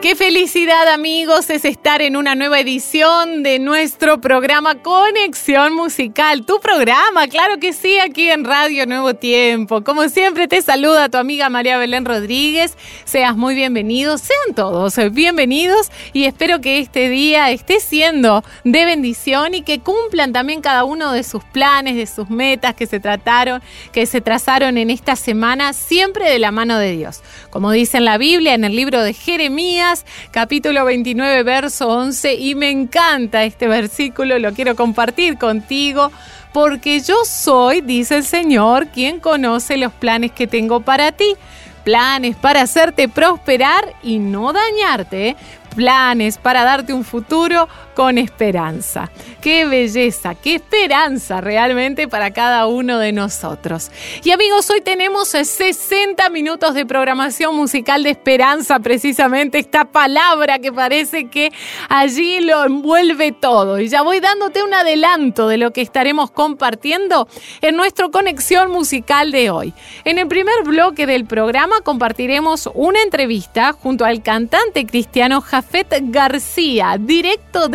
Qué 0.00 0.14
felicidad 0.14 0.86
amigos 0.86 1.50
es 1.50 1.64
estar 1.64 2.02
en 2.02 2.16
una 2.16 2.36
nueva 2.36 2.60
edición 2.60 3.42
de 3.42 3.58
nuestro 3.58 4.20
programa 4.20 4.76
Conexión 4.76 5.74
Musical. 5.74 6.46
Tu 6.46 6.60
programa, 6.60 7.26
claro 7.26 7.58
que 7.58 7.72
sí, 7.72 7.98
aquí 7.98 8.30
en 8.30 8.44
Radio 8.44 8.86
Nuevo 8.86 9.14
Tiempo. 9.14 9.82
Como 9.82 10.08
siempre 10.08 10.46
te 10.46 10.62
saluda 10.62 11.08
tu 11.08 11.18
amiga 11.18 11.50
María 11.50 11.78
Belén 11.78 12.04
Rodríguez. 12.04 12.76
Seas 13.06 13.36
muy 13.36 13.56
bienvenidos, 13.56 14.20
sean 14.20 14.54
todos 14.54 14.94
bienvenidos 15.10 15.90
y 16.12 16.26
espero 16.26 16.60
que 16.60 16.78
este 16.78 17.08
día 17.08 17.50
esté 17.50 17.80
siendo 17.80 18.44
de 18.62 18.84
bendición 18.84 19.54
y 19.54 19.62
que 19.62 19.80
cumplan 19.80 20.32
también 20.32 20.60
cada 20.60 20.84
uno 20.84 21.10
de 21.10 21.24
sus 21.24 21.42
planes, 21.42 21.96
de 21.96 22.06
sus 22.06 22.30
metas 22.30 22.74
que 22.74 22.86
se 22.86 23.00
trataron, 23.00 23.60
que 23.90 24.06
se 24.06 24.20
trazaron 24.20 24.78
en 24.78 24.90
esta 24.90 25.16
semana, 25.16 25.72
siempre 25.72 26.30
de 26.30 26.38
la 26.38 26.52
mano 26.52 26.78
de 26.78 26.92
Dios. 26.92 27.20
Como 27.50 27.72
dice 27.72 27.96
en 27.96 28.04
la 28.04 28.16
Biblia, 28.16 28.54
en 28.54 28.62
el 28.62 28.76
libro 28.76 29.02
de 29.02 29.12
Jeremías, 29.12 29.87
capítulo 30.30 30.84
29, 30.84 31.42
verso 31.42 31.88
11, 31.88 32.34
y 32.34 32.54
me 32.54 32.70
encanta 32.70 33.44
este 33.44 33.68
versículo, 33.68 34.38
lo 34.38 34.52
quiero 34.52 34.76
compartir 34.76 35.38
contigo, 35.38 36.12
porque 36.52 37.00
yo 37.00 37.24
soy, 37.24 37.80
dice 37.80 38.16
el 38.16 38.24
Señor, 38.24 38.88
quien 38.88 39.20
conoce 39.20 39.76
los 39.76 39.92
planes 39.92 40.32
que 40.32 40.46
tengo 40.46 40.80
para 40.80 41.12
ti 41.12 41.34
planes 41.88 42.36
para 42.36 42.60
hacerte 42.60 43.08
prosperar 43.08 43.94
y 44.02 44.18
no 44.18 44.52
dañarte, 44.52 45.36
planes 45.74 46.36
para 46.36 46.62
darte 46.62 46.92
un 46.92 47.02
futuro 47.02 47.66
con 47.98 48.16
esperanza. 48.16 49.10
Qué 49.42 49.66
belleza, 49.66 50.36
qué 50.36 50.54
esperanza 50.54 51.40
realmente 51.40 52.06
para 52.06 52.30
cada 52.30 52.68
uno 52.68 53.00
de 53.00 53.10
nosotros. 53.10 53.90
Y 54.22 54.30
amigos, 54.30 54.70
hoy 54.70 54.82
tenemos 54.82 55.26
60 55.30 56.30
minutos 56.30 56.74
de 56.74 56.86
programación 56.86 57.56
musical 57.56 58.04
de 58.04 58.10
esperanza, 58.10 58.78
precisamente 58.78 59.58
esta 59.58 59.84
palabra 59.84 60.60
que 60.60 60.72
parece 60.72 61.28
que 61.28 61.50
allí 61.88 62.38
lo 62.38 62.66
envuelve 62.66 63.32
todo. 63.32 63.80
Y 63.80 63.88
ya 63.88 64.02
voy 64.02 64.20
dándote 64.20 64.62
un 64.62 64.74
adelanto 64.74 65.48
de 65.48 65.56
lo 65.56 65.72
que 65.72 65.80
estaremos 65.80 66.30
compartiendo 66.30 67.26
en 67.62 67.74
nuestra 67.74 68.08
conexión 68.10 68.70
musical 68.70 69.32
de 69.32 69.50
hoy. 69.50 69.74
En 70.04 70.18
el 70.18 70.28
primer 70.28 70.62
bloque 70.62 71.04
del 71.04 71.24
programa 71.24 71.80
compartiremos 71.82 72.70
una 72.74 73.02
entrevista 73.02 73.72
junto 73.72 74.04
al 74.04 74.22
cantante 74.22 74.86
cristiano 74.86 75.40
Jafet 75.40 75.92
García, 76.12 76.96
directo 76.96 77.68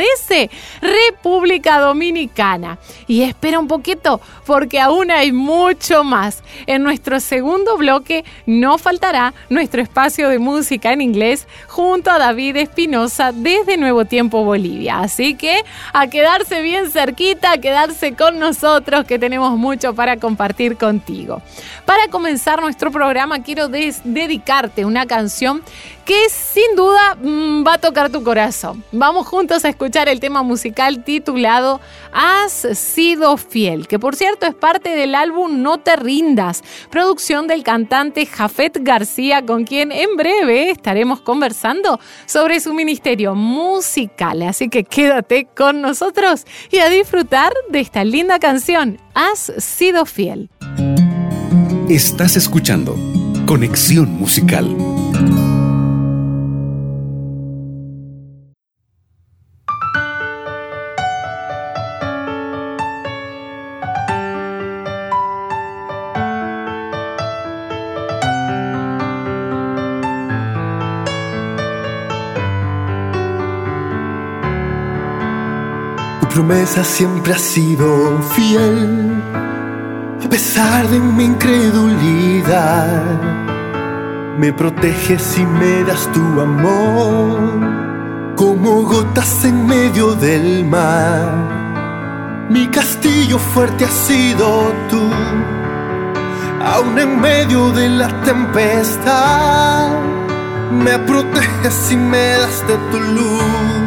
República 0.82 1.80
Dominicana. 1.80 2.78
Y 3.08 3.24
espera 3.24 3.60
un 3.60 3.68
poquito 3.68 4.22
porque 4.46 4.80
aún 4.80 5.12
hay 5.12 5.32
mucho 5.32 6.04
más. 6.04 6.44
En 6.66 6.84
nuestro 6.84 7.20
segundo 7.20 7.78
bloque 7.78 8.24
no 8.46 8.78
faltará 8.78 9.34
nuestro 9.50 9.82
espacio 9.82 10.30
de 10.30 10.40
música 10.40 10.92
en 10.92 11.02
inglés 11.02 11.48
junto 11.68 12.12
a 12.12 12.20
David 12.20 12.58
Espinosa 12.58 13.32
desde 13.32 13.78
Nuevo 13.78 14.06
Tiempo 14.06 14.44
Bolivia. 14.44 15.00
Así 15.00 15.36
que 15.36 15.64
a 15.94 16.08
quedarse 16.08 16.62
bien 16.62 16.92
cerquita, 16.92 17.54
a 17.54 17.58
quedarse 17.58 18.16
con 18.16 18.40
nosotros 18.40 19.06
que 19.06 19.20
tenemos 19.20 19.58
mucho 19.58 19.94
para 19.94 20.18
compartir 20.18 20.78
contigo. 20.78 21.42
Para 21.86 22.08
comenzar 22.08 22.62
nuestro 22.62 22.92
programa 22.92 23.44
quiero 23.44 23.68
dedicarte 23.68 24.86
una 24.86 25.06
canción 25.06 25.64
que 26.06 26.30
sin 26.30 26.76
duda 26.76 27.16
mm, 27.16 27.66
va 27.66 27.76
a 27.76 27.78
tocar 27.78 28.10
tu 28.10 28.24
corazón. 28.24 28.84
Vamos 28.92 29.28
juntos 29.28 29.66
a 29.66 29.70
escuchar 29.70 30.10
el 30.10 30.20
tema 30.20 30.44
musical 30.44 31.04
titulado 31.04 31.80
Has 32.12 32.52
sido 32.78 33.38
fiel, 33.38 33.88
que 33.88 34.00
por 34.00 34.16
cierto 34.16 34.46
es 34.46 34.54
parte 34.54 34.90
del 34.90 35.16
álbum 35.16 35.62
No 35.62 35.80
te 35.80 35.96
rindas, 35.96 36.64
producción 36.90 37.48
del 37.48 37.64
cantante 37.64 38.26
Jafet 38.26 38.80
García, 38.82 39.46
con 39.46 39.64
quien 39.64 39.92
en 39.92 40.16
breve 40.16 40.70
estaremos 40.70 41.22
conversando 41.22 42.00
sobre 42.26 42.60
su 42.60 42.74
ministerio 42.74 43.36
musical. 43.36 44.42
Así 44.44 44.70
que 44.70 44.84
quédate 44.84 45.48
con 45.56 45.82
nosotros 45.82 46.46
y 46.72 46.78
a 46.80 46.90
disfrutar 46.90 47.54
de 47.70 47.80
esta 47.80 48.04
linda 48.04 48.40
canción, 48.40 49.00
Has 49.16 49.54
sido 49.60 50.06
fiel. 50.06 50.50
Estás 51.88 52.36
escuchando 52.36 52.96
Conexión 53.46 54.10
Musical. 54.14 55.03
Promesa 76.34 76.84
siempre 76.84 77.34
ha 77.34 77.38
sido 77.38 78.20
fiel, 78.32 79.22
a 80.26 80.28
pesar 80.30 80.88
de 80.88 81.00
mi 81.00 81.26
incredulidad. 81.26 83.04
Me 84.40 84.52
proteges 84.52 85.38
y 85.38 85.46
me 85.46 85.84
das 85.84 86.12
tu 86.12 86.42
amor, 86.42 87.60
como 88.36 88.82
gotas 88.82 89.46
en 89.46 89.68
medio 89.68 90.16
del 90.16 90.66
mar. 90.66 92.48
Mi 92.50 92.68
castillo 92.68 93.38
fuerte 93.38 93.86
ha 93.86 93.92
sido 93.92 94.74
tú, 94.90 95.04
aún 96.66 96.98
en 96.98 97.22
medio 97.22 97.70
de 97.74 97.90
la 97.90 98.08
tempestad. 98.24 99.92
Me 100.72 100.98
proteges 100.98 101.92
y 101.92 101.98
me 101.98 102.28
das 102.40 102.68
de 102.68 102.76
tu 102.92 103.00
luz 103.00 103.83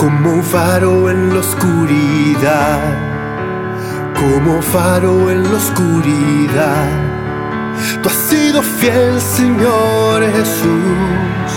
como 0.00 0.32
un 0.32 0.42
faro 0.42 1.10
en 1.10 1.28
la 1.34 1.40
oscuridad, 1.40 2.80
como 4.18 4.62
faro 4.62 5.30
en 5.30 5.42
la 5.42 5.58
oscuridad. 5.58 6.88
Tú 8.02 8.08
has 8.08 8.14
sido 8.14 8.62
fiel, 8.62 9.20
Señor 9.20 10.22
Jesús. 10.36 11.50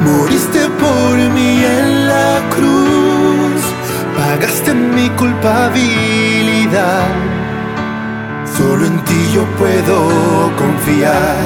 Moriste 0.00 0.60
por 0.80 1.14
mí 1.36 1.62
en 1.62 2.08
la 2.08 2.40
cruz, 2.54 3.60
pagaste 4.16 4.72
mi 4.72 5.10
culpabilidad. 5.10 7.06
Solo 8.56 8.86
en 8.86 8.98
ti 9.04 9.20
yo 9.34 9.44
puedo 9.58 10.50
confiar. 10.56 11.36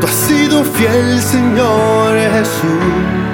Tú 0.00 0.06
has 0.08 0.14
sido 0.14 0.64
fiel, 0.64 1.22
Señor 1.22 2.18
Jesús. 2.34 3.27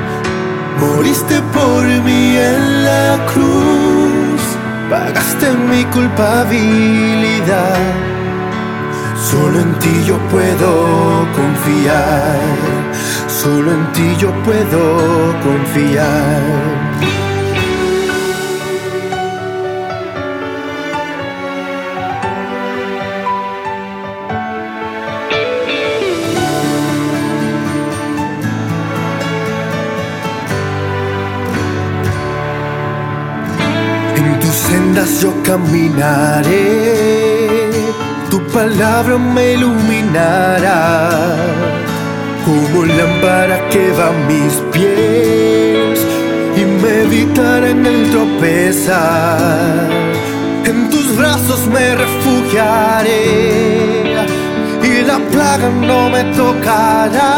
Moriste 0.80 1.40
por 1.52 1.84
mí 1.84 2.36
en 2.36 2.84
la 2.84 3.24
cruz, 3.32 4.42
pagaste 4.90 5.52
mi 5.70 5.84
culpabilidad. 5.84 7.78
Solo 9.16 9.60
en 9.60 9.78
ti 9.78 10.04
yo 10.06 10.18
puedo 10.28 11.26
confiar, 11.34 12.38
solo 13.28 13.72
en 13.72 13.92
ti 13.92 14.16
yo 14.18 14.30
puedo 14.42 15.34
confiar. 15.42 16.93
Caminaré, 35.44 36.50
tu 38.30 38.40
palabra 38.48 39.16
me 39.18 39.52
iluminará, 39.52 41.36
como 42.44 42.84
lámpara 42.84 43.68
que 43.68 43.92
va 43.92 44.08
a 44.08 44.12
mis 44.28 44.54
pies 44.72 45.98
y 46.56 46.64
me 46.82 47.02
evitará 47.02 47.68
en 47.68 47.86
el 47.86 48.10
tropezar. 48.10 49.88
En 50.64 50.88
tus 50.90 51.16
brazos 51.16 51.66
me 51.68 51.94
refugiaré 51.94 53.22
y 54.82 55.02
la 55.02 55.18
plaga 55.30 55.68
no 55.68 56.10
me 56.10 56.24
tocará. 56.40 57.34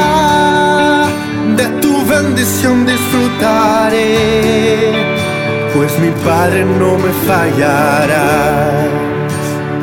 De 1.56 1.66
tu 1.80 2.04
bendición 2.06 2.86
disfrutaré 2.86 4.06
pues 5.76 5.92
mi 5.98 6.10
Padre 6.24 6.64
no 6.64 6.96
me 6.96 7.12
fallará. 7.26 8.70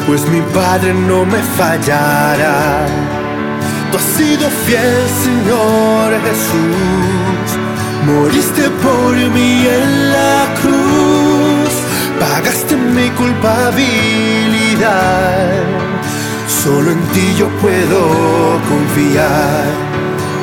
pues 0.07 0.27
mi 0.27 0.41
Padre 0.53 0.93
no 0.93 1.25
me 1.25 1.39
fallará. 1.57 2.85
Tú 3.91 3.97
has 3.97 4.03
sido 4.17 4.49
fiel, 4.65 4.95
Señor 5.25 6.07
Jesús, 6.25 7.47
moriste 8.07 8.63
por 8.81 9.13
mí 9.35 9.53
en 9.79 9.89
la 10.11 10.39
cruz, 10.61 11.73
pagaste 12.19 12.73
mi 12.75 13.07
culpabilidad, 13.11 15.63
solo 16.63 16.87
en 16.91 17.01
ti 17.13 17.25
yo 17.37 17.47
puedo 17.61 18.01
confiar. 18.71 19.65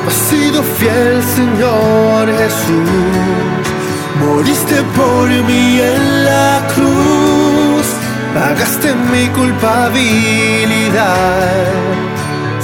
Has 0.07 0.17
sido 0.29 0.59
fiel, 0.63 1.21
Señor 1.35 2.23
Jesús, 2.39 3.63
moriste 4.21 4.77
por 4.95 5.27
mí 5.29 5.79
en 5.79 6.25
la 6.25 6.67
cruz, 6.73 7.85
pagaste 8.33 8.95
mi 9.11 9.27
culpabilidad, 9.29 11.67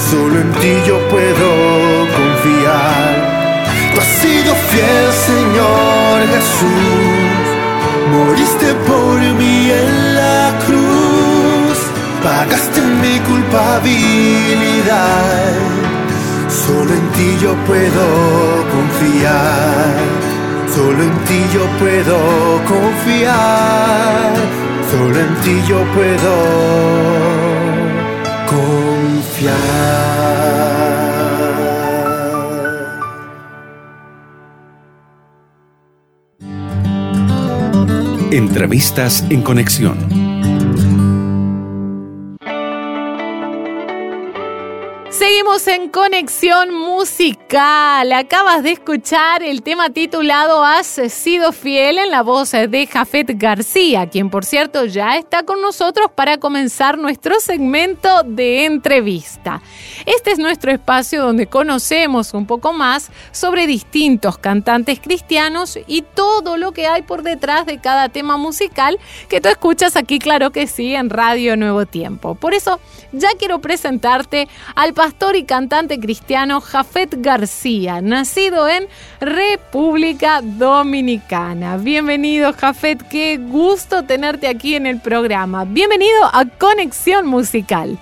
solo 0.09 0.39
en 0.39 0.51
ti 0.53 0.73
yo 0.87 0.97
puedo 1.09 1.49
confiar. 2.19 3.13
Tú 3.93 3.99
has 4.01 4.11
sido 4.21 4.51
fiel, 4.71 5.07
Señor 5.31 6.15
Jesús, 6.33 7.45
moriste 8.11 8.69
por 8.91 9.17
mí 9.39 9.57
en 9.83 9.93
la 10.15 10.41
cruz, 10.65 11.77
pagaste 12.23 12.79
mi 13.01 13.15
culpabilidad, 13.29 15.53
solo 16.65 16.91
en 16.93 17.05
ti 17.15 17.29
yo 17.41 17.51
puedo 17.65 18.05
confiar. 18.75 20.26
Solo 20.77 21.01
en 21.01 21.17
ti 21.25 21.39
yo 21.55 21.65
puedo 21.79 22.17
confiar, 22.67 24.35
solo 24.91 25.19
en 25.19 25.35
ti 25.41 25.59
yo 25.67 25.83
puedo 25.95 26.33
confiar. 28.45 29.57
Entrevistas 38.29 39.25
en 39.31 39.41
conexión. 39.41 40.26
Seguimos 45.27 45.67
en 45.67 45.89
conexión 45.89 46.73
musical. 46.73 48.13
Acabas 48.13 48.63
de 48.63 48.71
escuchar 48.71 49.43
el 49.43 49.61
tema 49.61 49.89
titulado 49.89 50.63
Has 50.63 50.87
sido 50.87 51.51
fiel 51.51 51.97
en 51.97 52.11
la 52.11 52.23
voz 52.23 52.51
de 52.51 52.87
Jafet 52.87 53.37
García, 53.37 54.07
quien 54.07 54.29
por 54.29 54.45
cierto 54.45 54.85
ya 54.85 55.17
está 55.17 55.43
con 55.43 55.61
nosotros 55.61 56.09
para 56.15 56.37
comenzar 56.37 56.97
nuestro 56.97 57.41
segmento 57.41 58.23
de 58.23 58.63
entrevista. 58.63 59.61
Este 60.07 60.31
es 60.31 60.39
nuestro 60.39 60.71
espacio 60.71 61.21
donde 61.21 61.47
conocemos 61.47 62.33
un 62.33 62.45
poco 62.45 62.71
más 62.71 63.11
sobre 63.33 63.67
distintos 63.67 64.37
cantantes 64.37 65.01
cristianos 65.01 65.77
y 65.85 66.01
todo 66.01 66.55
lo 66.55 66.71
que 66.71 66.87
hay 66.87 67.01
por 67.01 67.23
detrás 67.23 67.65
de 67.65 67.79
cada 67.79 68.07
tema 68.07 68.37
musical 68.37 68.99
que 69.27 69.41
tú 69.41 69.49
escuchas 69.49 69.97
aquí, 69.97 70.19
claro 70.19 70.51
que 70.51 70.65
sí, 70.65 70.95
en 70.95 71.09
Radio 71.09 71.57
Nuevo 71.57 71.85
Tiempo. 71.85 72.35
Por 72.35 72.53
eso 72.53 72.79
ya 73.11 73.27
quiero 73.37 73.59
presentarte 73.59 74.47
al 74.75 74.93
pastor 74.93 75.35
y 75.35 75.43
cantante 75.43 75.99
cristiano 75.99 76.61
Jafet 76.61 77.21
García, 77.21 77.99
nacido 77.99 78.69
en 78.69 78.87
República 79.19 80.39
Dominicana. 80.41 81.75
Bienvenido 81.75 82.53
Jafet, 82.53 83.05
qué 83.09 83.35
gusto 83.35 84.03
tenerte 84.03 84.47
aquí 84.47 84.75
en 84.75 84.85
el 84.85 85.01
programa. 85.01 85.65
Bienvenido 85.65 86.23
a 86.31 86.45
Conexión 86.45 87.27
Musical. 87.27 87.99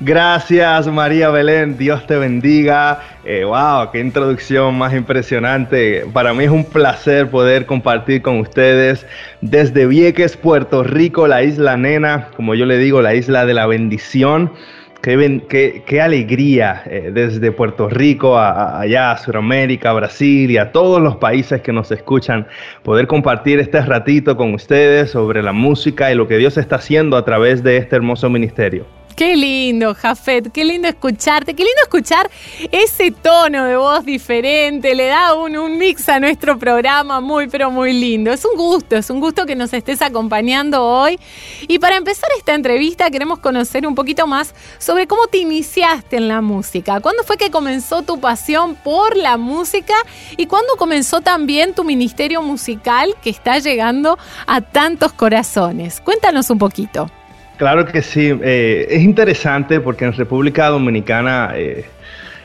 Gracias 0.00 0.86
María 0.88 1.30
Belén, 1.30 1.78
Dios 1.78 2.06
te 2.06 2.16
bendiga. 2.16 3.00
Eh, 3.24 3.44
wow, 3.44 3.90
qué 3.90 3.98
introducción 3.98 4.76
más 4.76 4.92
impresionante. 4.92 6.04
Para 6.12 6.34
mí 6.34 6.44
es 6.44 6.50
un 6.50 6.64
placer 6.64 7.30
poder 7.30 7.64
compartir 7.64 8.20
con 8.20 8.40
ustedes 8.40 9.06
desde 9.40 9.86
Vieques, 9.86 10.36
Puerto 10.36 10.82
Rico, 10.84 11.26
la 11.26 11.42
isla 11.42 11.78
nena, 11.78 12.28
como 12.36 12.54
yo 12.54 12.66
le 12.66 12.76
digo, 12.76 13.00
la 13.00 13.14
isla 13.14 13.46
de 13.46 13.54
la 13.54 13.66
bendición. 13.66 14.52
Qué, 15.00 16.00
alegría 16.02 16.82
eh, 16.86 17.10
desde 17.14 17.52
Puerto 17.52 17.88
Rico 17.88 18.36
a, 18.36 18.80
allá 18.80 19.12
a 19.12 19.18
Sudamérica, 19.18 19.92
Brasil 19.92 20.50
y 20.50 20.58
a 20.58 20.72
todos 20.72 21.00
los 21.00 21.16
países 21.16 21.62
que 21.62 21.72
nos 21.72 21.90
escuchan, 21.90 22.48
poder 22.82 23.06
compartir 23.06 23.60
este 23.60 23.80
ratito 23.80 24.36
con 24.36 24.52
ustedes 24.52 25.12
sobre 25.12 25.42
la 25.42 25.52
música 25.52 26.12
y 26.12 26.16
lo 26.16 26.28
que 26.28 26.36
Dios 26.36 26.58
está 26.58 26.76
haciendo 26.76 27.16
a 27.16 27.24
través 27.24 27.62
de 27.62 27.76
este 27.76 27.96
hermoso 27.96 28.28
ministerio. 28.28 28.95
Qué 29.16 29.34
lindo, 29.34 29.94
Jafet, 29.94 30.52
qué 30.52 30.62
lindo 30.62 30.88
escucharte, 30.88 31.54
qué 31.54 31.64
lindo 31.64 31.80
escuchar 31.84 32.30
ese 32.70 33.10
tono 33.10 33.64
de 33.64 33.74
voz 33.74 34.04
diferente, 34.04 34.94
le 34.94 35.06
da 35.06 35.32
un, 35.32 35.56
un, 35.56 35.78
mix 35.78 36.06
a 36.10 36.20
nuestro 36.20 36.58
programa 36.58 37.22
muy, 37.22 37.48
pero 37.48 37.70
muy 37.70 37.94
lindo. 37.94 38.30
Es 38.30 38.44
un 38.44 38.58
gusto, 38.58 38.94
es 38.94 39.08
un 39.08 39.20
gusto 39.20 39.46
que 39.46 39.56
nos 39.56 39.72
estés 39.72 40.02
acompañando 40.02 40.84
hoy. 40.84 41.18
Y 41.66 41.78
para 41.78 41.96
empezar 41.96 42.28
esta 42.36 42.52
entrevista 42.52 43.10
queremos 43.10 43.38
conocer 43.38 43.86
un 43.86 43.94
poquito 43.94 44.26
más 44.26 44.54
sobre 44.76 45.06
cómo 45.06 45.28
te 45.28 45.38
iniciaste 45.38 46.18
en 46.18 46.28
la 46.28 46.42
música. 46.42 47.00
¿Cuándo 47.00 47.22
fue 47.24 47.38
que 47.38 47.50
comenzó 47.50 48.02
tu 48.02 48.20
pasión 48.20 48.74
por 48.74 49.16
la 49.16 49.38
música 49.38 49.94
y 50.36 50.44
cuándo 50.44 50.76
comenzó 50.76 51.22
también 51.22 51.72
tu 51.72 51.84
ministerio 51.84 52.42
musical 52.42 53.16
que 53.22 53.30
está 53.30 53.60
llegando 53.60 54.18
a 54.46 54.60
tantos 54.60 55.14
corazones? 55.14 56.02
Cuéntanos 56.02 56.50
un 56.50 56.58
poquito. 56.58 57.10
Claro 57.56 57.86
que 57.86 58.02
sí. 58.02 58.32
Eh, 58.42 58.86
es 58.90 59.02
interesante 59.02 59.80
porque 59.80 60.04
en 60.04 60.12
República 60.12 60.68
Dominicana 60.68 61.52
eh, 61.54 61.84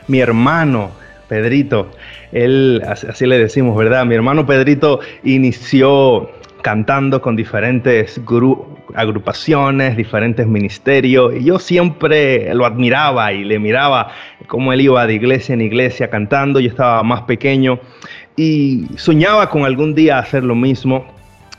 mi 0.08 0.20
hermano 0.20 0.90
Pedrito, 1.28 1.90
él, 2.32 2.82
así 2.86 3.26
le 3.26 3.38
decimos, 3.38 3.76
¿verdad? 3.76 4.04
Mi 4.04 4.14
hermano 4.14 4.44
Pedrito 4.46 5.00
inició 5.24 6.30
cantando 6.62 7.20
con 7.20 7.36
diferentes 7.36 8.20
agrupaciones, 8.94 9.96
diferentes 9.96 10.46
ministerios, 10.46 11.34
y 11.34 11.44
yo 11.44 11.58
siempre 11.58 12.54
lo 12.54 12.64
admiraba 12.64 13.32
y 13.32 13.44
le 13.44 13.58
miraba 13.58 14.12
cómo 14.46 14.72
él 14.72 14.82
iba 14.82 15.06
de 15.06 15.14
iglesia 15.14 15.54
en 15.54 15.62
iglesia 15.62 16.08
cantando, 16.08 16.60
yo 16.60 16.68
estaba 16.68 17.02
más 17.02 17.22
pequeño 17.22 17.80
y 18.36 18.86
soñaba 18.96 19.50
con 19.50 19.64
algún 19.64 19.94
día 19.94 20.18
hacer 20.18 20.44
lo 20.44 20.54
mismo. 20.54 21.04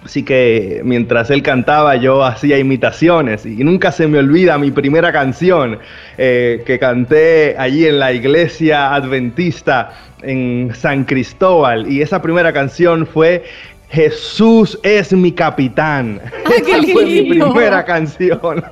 Así 0.05 0.23
que 0.23 0.81
mientras 0.83 1.29
él 1.29 1.41
cantaba 1.41 1.95
yo 1.95 2.23
hacía 2.23 2.57
imitaciones 2.57 3.45
y 3.45 3.63
nunca 3.63 3.91
se 3.91 4.07
me 4.07 4.19
olvida 4.19 4.57
mi 4.57 4.69
primera 4.71 5.13
canción 5.13 5.79
eh, 6.17 6.61
que 6.65 6.77
canté 6.77 7.55
allí 7.57 7.87
en 7.87 7.99
la 7.99 8.11
iglesia 8.11 8.93
adventista 8.93 9.93
en 10.21 10.71
San 10.73 11.05
Cristóbal 11.05 11.89
y 11.89 12.01
esa 12.01 12.21
primera 12.21 12.51
canción 12.51 13.07
fue 13.07 13.43
Jesús 13.89 14.79
es 14.81 15.13
mi 15.13 15.31
capitán. 15.31 16.19
Qué 16.65 16.71
Esa 16.71 16.93
fue 16.93 17.05
mi 17.05 17.29
primera 17.29 17.85
canción. 17.85 18.63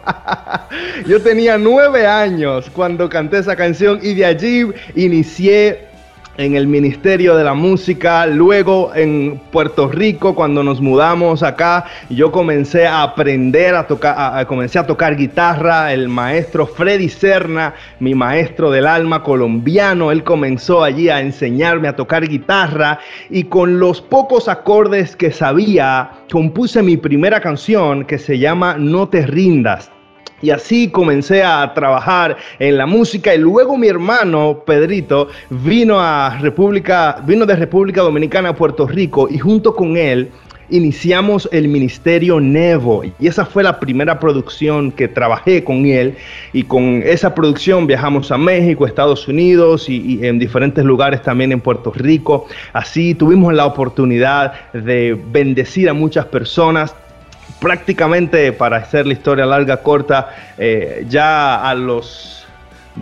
yo 1.07 1.21
tenía 1.21 1.59
nueve 1.59 2.07
años 2.07 2.69
cuando 2.73 3.07
canté 3.07 3.37
esa 3.37 3.55
canción 3.55 3.99
y 4.01 4.15
de 4.15 4.25
allí 4.25 4.65
inicié 4.95 5.90
en 6.37 6.55
el 6.55 6.67
Ministerio 6.67 7.35
de 7.35 7.43
la 7.43 7.53
Música, 7.53 8.25
luego 8.25 8.91
en 8.95 9.39
Puerto 9.51 9.87
Rico 9.89 10.33
cuando 10.33 10.63
nos 10.63 10.81
mudamos 10.81 11.43
acá, 11.43 11.85
yo 12.09 12.31
comencé 12.31 12.87
a 12.87 13.03
aprender 13.03 13.75
a 13.75 13.87
tocar, 13.87 14.15
a, 14.17 14.45
comencé 14.45 14.79
a 14.79 14.87
tocar 14.87 15.15
guitarra, 15.15 15.93
el 15.93 16.07
maestro 16.07 16.65
Freddy 16.65 17.09
Serna, 17.09 17.73
mi 17.99 18.15
maestro 18.15 18.71
del 18.71 18.87
alma 18.87 19.23
colombiano, 19.23 20.11
él 20.11 20.23
comenzó 20.23 20.83
allí 20.83 21.09
a 21.09 21.19
enseñarme 21.19 21.87
a 21.87 21.95
tocar 21.95 22.27
guitarra 22.27 22.99
y 23.29 23.45
con 23.45 23.79
los 23.79 24.01
pocos 24.01 24.47
acordes 24.47 25.15
que 25.15 25.31
sabía, 25.31 26.11
compuse 26.31 26.81
mi 26.81 26.97
primera 26.97 27.41
canción 27.41 28.05
que 28.05 28.17
se 28.17 28.39
llama 28.39 28.75
No 28.77 29.09
te 29.09 29.25
rindas. 29.25 29.91
Y 30.41 30.49
así 30.49 30.89
comencé 30.89 31.43
a 31.43 31.73
trabajar 31.73 32.37
en 32.59 32.77
la 32.77 32.85
música 32.85 33.33
y 33.33 33.37
luego 33.37 33.77
mi 33.77 33.87
hermano 33.87 34.63
Pedrito 34.65 35.27
vino 35.49 35.99
a 35.99 36.37
República, 36.39 37.21
vino 37.25 37.45
de 37.45 37.55
República 37.55 38.01
Dominicana 38.01 38.49
a 38.49 38.55
Puerto 38.55 38.87
Rico 38.87 39.27
y 39.29 39.37
junto 39.37 39.75
con 39.75 39.97
él 39.97 40.31
iniciamos 40.71 41.49
el 41.51 41.67
ministerio 41.67 42.39
Nevo 42.39 43.03
y 43.03 43.27
esa 43.27 43.45
fue 43.45 43.61
la 43.61 43.79
primera 43.79 44.19
producción 44.19 44.91
que 44.91 45.07
trabajé 45.07 45.63
con 45.63 45.85
él 45.85 46.15
y 46.53 46.63
con 46.63 47.03
esa 47.05 47.35
producción 47.35 47.85
viajamos 47.85 48.31
a 48.31 48.37
México, 48.37 48.87
Estados 48.87 49.27
Unidos 49.27 49.89
y, 49.89 49.97
y, 49.97 50.25
en 50.25 50.39
diferentes 50.39 50.83
lugares 50.83 51.21
también 51.21 51.51
en 51.51 51.59
Puerto 51.59 51.91
Rico. 51.93 52.47
Así 52.73 53.13
tuvimos 53.13 53.53
la 53.53 53.65
oportunidad 53.65 54.71
de 54.71 55.19
bendecir 55.31 55.89
a 55.89 55.93
muchas 55.93 56.25
personas 56.25 56.95
prácticamente, 57.59 58.51
para 58.51 58.77
hacer 58.77 59.05
la 59.05 59.13
historia 59.13 59.45
larga, 59.45 59.77
corta, 59.77 60.29
eh, 60.57 61.05
ya 61.07 61.67
a 61.67 61.75
los 61.75 62.45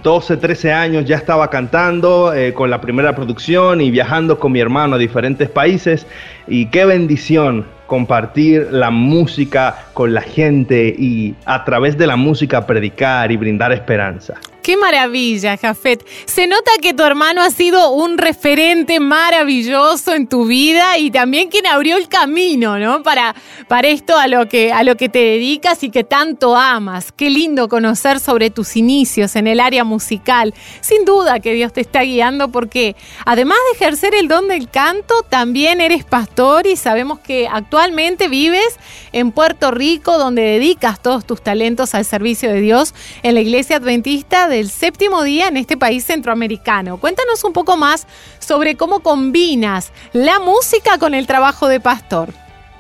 12, 0.04 0.38
13 0.38 0.72
años 0.72 1.06
ya 1.06 1.16
estaba 1.16 1.50
cantando 1.50 2.34
eh, 2.34 2.54
con 2.54 2.70
la 2.70 2.80
primera 2.80 3.16
producción 3.16 3.82
y 3.82 3.90
viajando 3.90 4.38
con 4.38 4.52
mi 4.52 4.60
hermano 4.60 4.96
a 4.96 5.00
diferentes 5.00 5.50
países. 5.50 6.06
Y 6.48 6.68
qué 6.68 6.86
bendición 6.86 7.66
compartir 7.88 8.68
la 8.72 8.92
música 8.92 9.86
con 9.94 10.14
la 10.14 10.22
gente 10.22 10.94
y 10.98 11.36
a 11.46 11.66
través 11.66 11.98
de 11.98 12.06
la 12.06 12.16
música 12.16 12.68
predicar 12.68 13.32
y 13.32 13.38
brindar 13.38 13.72
esperanza. 13.72 14.36
Qué 14.62 14.76
maravilla, 14.76 15.58
Jafet. 15.58 16.06
Se 16.26 16.46
nota 16.46 16.72
que 16.82 16.94
tu 16.94 17.04
hermano 17.04 17.42
ha 17.42 17.50
sido 17.50 17.92
un 17.92 18.18
referente 18.18 19.00
maravilloso 19.00 20.14
en 20.14 20.28
tu 20.28 20.46
vida 20.46 20.98
y 20.98 21.12
también 21.12 21.50
quien 21.50 21.66
abrió 21.66 21.96
el 21.96 22.10
camino, 22.10 22.78
¿no? 22.78 23.02
Para, 23.02 23.36
para 23.68 23.88
esto 23.88 24.18
a 24.18 24.28
lo, 24.28 24.50
que, 24.50 24.74
a 24.74 24.84
lo 24.84 24.98
que 24.98 25.08
te 25.08 25.20
dedicas 25.20 25.84
y 25.84 25.90
que 25.90 26.04
tanto 26.04 26.58
amas. 26.58 27.12
Qué 27.14 27.30
lindo 27.30 27.70
conocer 27.70 28.20
sobre 28.20 28.50
tus 28.50 28.76
inicios 28.76 29.36
en 29.38 29.48
el 29.48 29.62
área 29.62 29.84
musical. 29.86 30.54
Sin 30.82 31.06
duda 31.06 31.40
que 31.40 31.54
Dios 31.54 31.72
te 31.72 31.82
está 31.82 32.02
guiando 32.02 32.50
porque 32.50 32.98
además 33.26 33.58
de 33.72 33.78
ejercer 33.78 34.14
el 34.14 34.28
don 34.28 34.50
del 34.50 34.70
canto, 34.70 35.24
también 35.30 35.80
eres 35.80 36.04
pastor 36.04 36.68
y 36.68 36.76
sabemos 36.76 37.20
que 37.20 37.48
actualmente 37.48 38.28
vives 38.28 38.78
en 39.14 39.32
Puerto 39.32 39.72
Rico 39.72 40.18
donde 40.18 40.42
dedicas 40.42 41.02
todos 41.02 41.26
tus 41.26 41.42
talentos 41.42 41.96
al 41.96 42.04
servicio 42.04 42.50
de 42.50 42.60
Dios 42.60 42.94
en 43.24 43.36
la 43.36 43.42
iglesia 43.42 43.78
adventista 43.78 44.49
del 44.50 44.70
séptimo 44.70 45.24
día 45.24 45.48
en 45.48 45.58
este 45.58 45.78
país 45.78 46.04
centroamericano. 46.06 46.98
Cuéntanos 46.98 47.44
un 47.44 47.54
poco 47.54 47.78
más 47.78 48.08
sobre 48.40 48.76
cómo 48.76 49.00
combinas 49.00 49.94
la 50.12 50.40
música 50.40 50.98
con 50.98 51.14
el 51.14 51.28
trabajo 51.28 51.68
de 51.68 51.80
pastor. 51.80 52.30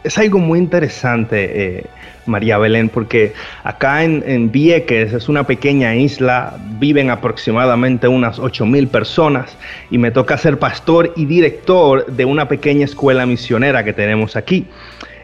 Es 0.04 0.18
algo 0.18 0.40
muy 0.40 0.60
interesante, 0.60 1.78
eh, 1.78 1.86
María 2.26 2.58
Belén, 2.58 2.88
porque 2.88 3.34
acá 3.64 4.04
en, 4.04 4.52
Vieques 4.52 5.12
es 5.14 5.28
una 5.28 5.44
pequeña 5.44 5.96
isla, 5.96 6.58
viven 6.80 7.10
aproximadamente 7.10 8.08
unas 8.08 8.40
8 8.40 8.66
mil 8.66 8.88
personas 8.88 9.58
y 9.92 9.98
me 9.98 10.12
toca 10.12 10.38
ser 10.38 10.58
pastor 10.58 11.12
y 11.18 11.26
director 11.26 12.06
de 12.06 12.26
una 12.26 12.48
pequeña 12.48 12.86
escuela 12.86 13.26
misionera 13.26 13.84
que 13.84 13.92
tenemos 13.92 14.36
aquí. 14.36 14.68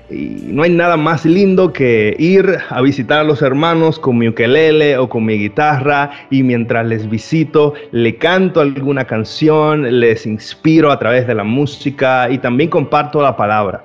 Y 0.10 0.38
no 0.50 0.62
hay 0.62 0.70
nada 0.70 0.98
más 0.98 1.26
lindo 1.26 1.74
que 1.74 2.16
ir 2.20 2.60
a 2.70 2.82
visitar 2.82 3.20
a 3.20 3.24
los 3.24 3.42
hermanos 3.42 3.98
con 3.98 4.18
mi 4.20 4.28
ukelele 4.28 4.98
o 4.98 5.10
con 5.10 5.26
mi 5.26 5.38
guitarra 5.38 6.12
y 6.30 6.44
mientras 6.44 6.86
les 6.86 7.10
visito 7.10 7.74
le 7.92 8.16
canto 8.16 8.62
alguna 8.62 9.06
canción, 9.06 10.00
les 10.00 10.28
inspiro 10.28 10.92
a 10.92 11.00
través 11.00 11.26
de 11.26 11.34
la 11.34 11.44
música 11.44 12.30
y 12.30 12.38
también 12.38 12.70
comparto 12.70 13.20
la 13.22 13.36
palabra. 13.36 13.84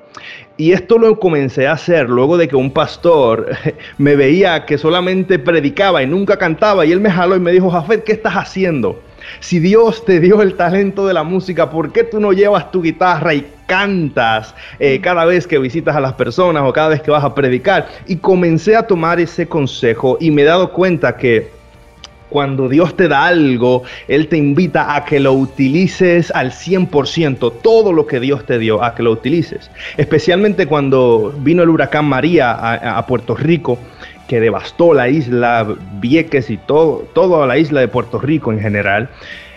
Y 0.59 0.73
esto 0.73 0.99
lo 0.99 1.19
comencé 1.19 1.67
a 1.67 1.73
hacer 1.73 2.11
luego 2.11 2.37
de 2.37 2.47
que 2.47 2.57
un 2.57 2.71
pastor 2.71 3.47
me 3.97 4.15
veía 4.15 4.67
que 4.67 4.77
solamente 4.77 5.39
predicaba 5.39 6.03
y 6.03 6.07
nunca 6.07 6.37
cantaba 6.37 6.85
y 6.85 6.93
él 6.93 7.01
me 7.01 7.11
jaló 7.11 7.35
y 7.37 7.41
me 7.41 7.51
dijo, 7.51 7.71
Jafet, 7.71 8.05
¿qué 8.05 8.13
estás 8.13 8.35
haciendo? 8.35 9.01
Si 9.39 9.61
Dios 9.61 10.05
te 10.05 10.21
dio 10.21 10.43
el 10.43 10.55
talento 10.55 11.07
de 11.07 11.15
la 11.15 11.23
música, 11.23 11.71
¿por 11.71 11.93
qué 11.93 12.05
tú 12.05 12.21
no 12.21 12.33
llevas 12.33 12.71
tu 12.73 12.83
guitarra 12.83 13.35
y 13.35 13.47
cantas 13.67 14.55
eh, 14.81 15.01
cada 15.01 15.25
vez 15.25 15.47
que 15.47 15.59
visitas 15.59 15.95
a 15.95 16.01
las 16.01 16.15
personas 16.15 16.65
o 16.67 16.73
cada 16.73 16.89
vez 16.89 17.03
que 17.03 17.11
vas 17.11 17.25
a 17.25 17.35
predicar? 17.35 17.89
Y 18.07 18.17
comencé 18.17 18.77
a 18.77 18.87
tomar 18.87 19.21
ese 19.21 19.47
consejo 19.47 20.19
y 20.21 20.31
me 20.31 20.43
he 20.43 20.47
dado 20.47 20.73
cuenta 20.73 21.17
que 21.17 21.61
cuando 22.31 22.69
Dios 22.69 22.97
te 22.97 23.09
da 23.09 23.27
algo, 23.27 23.83
Él 24.09 24.29
te 24.29 24.39
invita 24.39 24.95
a 24.95 25.05
que 25.05 25.21
lo 25.21 25.35
utilices 25.35 26.31
al 26.31 26.53
100%, 26.53 27.53
todo 27.61 27.93
lo 27.93 28.07
que 28.07 28.21
Dios 28.21 28.47
te 28.47 28.59
dio, 28.59 28.83
a 28.83 28.95
que 28.95 29.03
lo 29.03 29.11
utilices. 29.11 29.71
Especialmente 29.97 30.67
cuando 30.67 31.35
vino 31.41 31.63
el 31.63 31.69
huracán 31.69 32.07
María 32.07 32.53
a, 32.53 33.05
Puerto 33.07 33.35
Rico, 33.35 33.79
que 34.31 34.39
devastó 34.39 34.95
la 34.95 35.09
isla 35.09 35.67
Vieques 35.95 36.51
y 36.51 36.57
todo, 36.57 37.05
toda 37.15 37.49
la 37.49 37.59
isla 37.59 37.81
de 37.81 37.89
Puerto 37.89 38.21
Rico 38.21 38.53
en 38.53 38.61
general. 38.61 39.09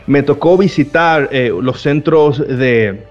Me 0.07 0.23
tocó 0.23 0.57
visitar 0.57 1.29
eh, 1.31 1.53
los 1.61 1.79
centros 1.79 2.39
de, 2.39 3.03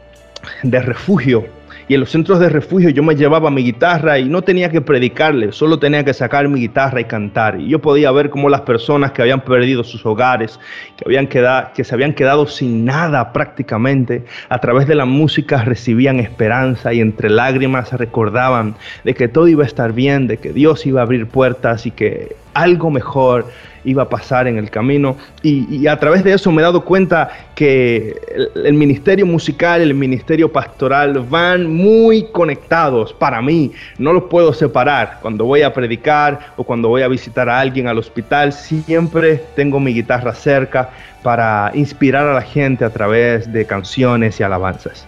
de 0.64 0.83
refugio 0.83 1.47
y 1.89 1.95
en 1.95 2.01
los 2.01 2.11
centros 2.11 2.39
de 2.39 2.49
refugio 2.49 2.91
yo 2.91 3.03
me 3.03 3.17
llevaba 3.17 3.51
mi 3.51 3.62
guitarra 3.62 4.19
y 4.19 4.29
no 4.29 4.43
tenía 4.43 4.71
que 4.71 4.81
predicarle, 4.81 5.53
solo 5.53 5.79
tenía 5.79 6.05
que 6.05 6.15
sacar 6.15 6.49
mi 6.49 6.61
guitarra 6.61 7.01
y 7.01 7.05
cantar. 7.05 7.61
Y 7.61 7.69
yo 7.69 7.81
podía 7.81 8.11
ver 8.12 8.31
cómo 8.31 8.49
las 8.49 8.62
personas 8.62 9.12
que 9.12 9.23
habían 9.23 9.43
perdido 9.43 9.85
sus 9.85 10.05
hogares, 10.07 10.59
que, 10.97 11.05
habían 11.07 11.27
quedado, 11.27 11.71
que 11.75 11.85
se 11.85 11.95
habían 11.95 12.15
quedado 12.15 12.47
sin 12.47 12.85
nada 12.85 13.33
prácticamente, 13.33 14.25
a 14.49 14.59
través 14.59 14.87
de 14.87 14.95
la 14.95 15.05
música 15.05 15.62
recibían 15.65 16.21
esperanza 16.21 16.93
y 16.93 17.01
entre 17.01 17.31
lágrimas 17.31 17.93
recordaban 17.93 18.75
de 19.05 19.15
que 19.15 19.29
todo 19.29 19.49
iba 19.49 19.65
a 19.65 19.67
estar 19.67 19.93
bien, 19.93 20.27
de 20.27 20.39
que 20.39 20.53
Dios 20.53 20.87
iba 20.87 21.01
a 21.01 21.05
abrir 21.05 21.27
puertas 21.27 21.87
y 21.87 21.91
que 21.91 22.37
algo 22.55 22.91
mejor 22.91 23.47
iba 23.85 24.05
a 24.05 24.09
pasar 24.09 24.47
en 24.47 24.59
el 24.59 24.71
camino. 24.71 25.17
Y, 25.43 25.87
a 25.87 25.99
través 25.99 26.23
de 26.25 26.33
eso 26.33 26.51
me 26.53 26.63
he 26.63 26.65
dado 26.65 26.85
cuenta 26.85 27.31
que 27.55 28.17
el, 28.55 28.75
ministerio 28.75 29.27
musical, 29.27 29.81
el 29.81 29.95
ministerio 29.95 30.53
pastoral 30.53 31.19
van 31.19 31.69
muy 31.69 32.29
conectados 32.33 33.13
para 33.13 33.43
mí. 33.43 33.73
No 33.99 34.13
los 34.13 34.25
puedo 34.25 34.53
separar. 34.53 35.19
Cuando 35.21 35.45
voy 35.45 35.63
a 35.63 35.73
predicar 35.73 36.53
o 36.57 36.65
cuando 36.65 36.89
voy 36.89 37.03
a 37.03 37.09
visitar 37.09 37.49
a 37.49 37.61
alguien 37.61 37.89
al 37.89 37.99
hospital, 37.99 38.53
siempre 38.53 39.43
tengo 39.57 39.81
mi 39.81 39.93
guitarra 39.93 40.35
cerca 40.35 40.91
para 41.23 41.71
inspirar 41.75 42.27
a 42.27 42.35
la 42.35 42.43
gente 42.43 42.85
a 42.85 42.91
través 42.91 43.53
de 43.53 43.65
canciones 43.67 44.39
y 44.41 44.43
alabanzas. 44.43 45.07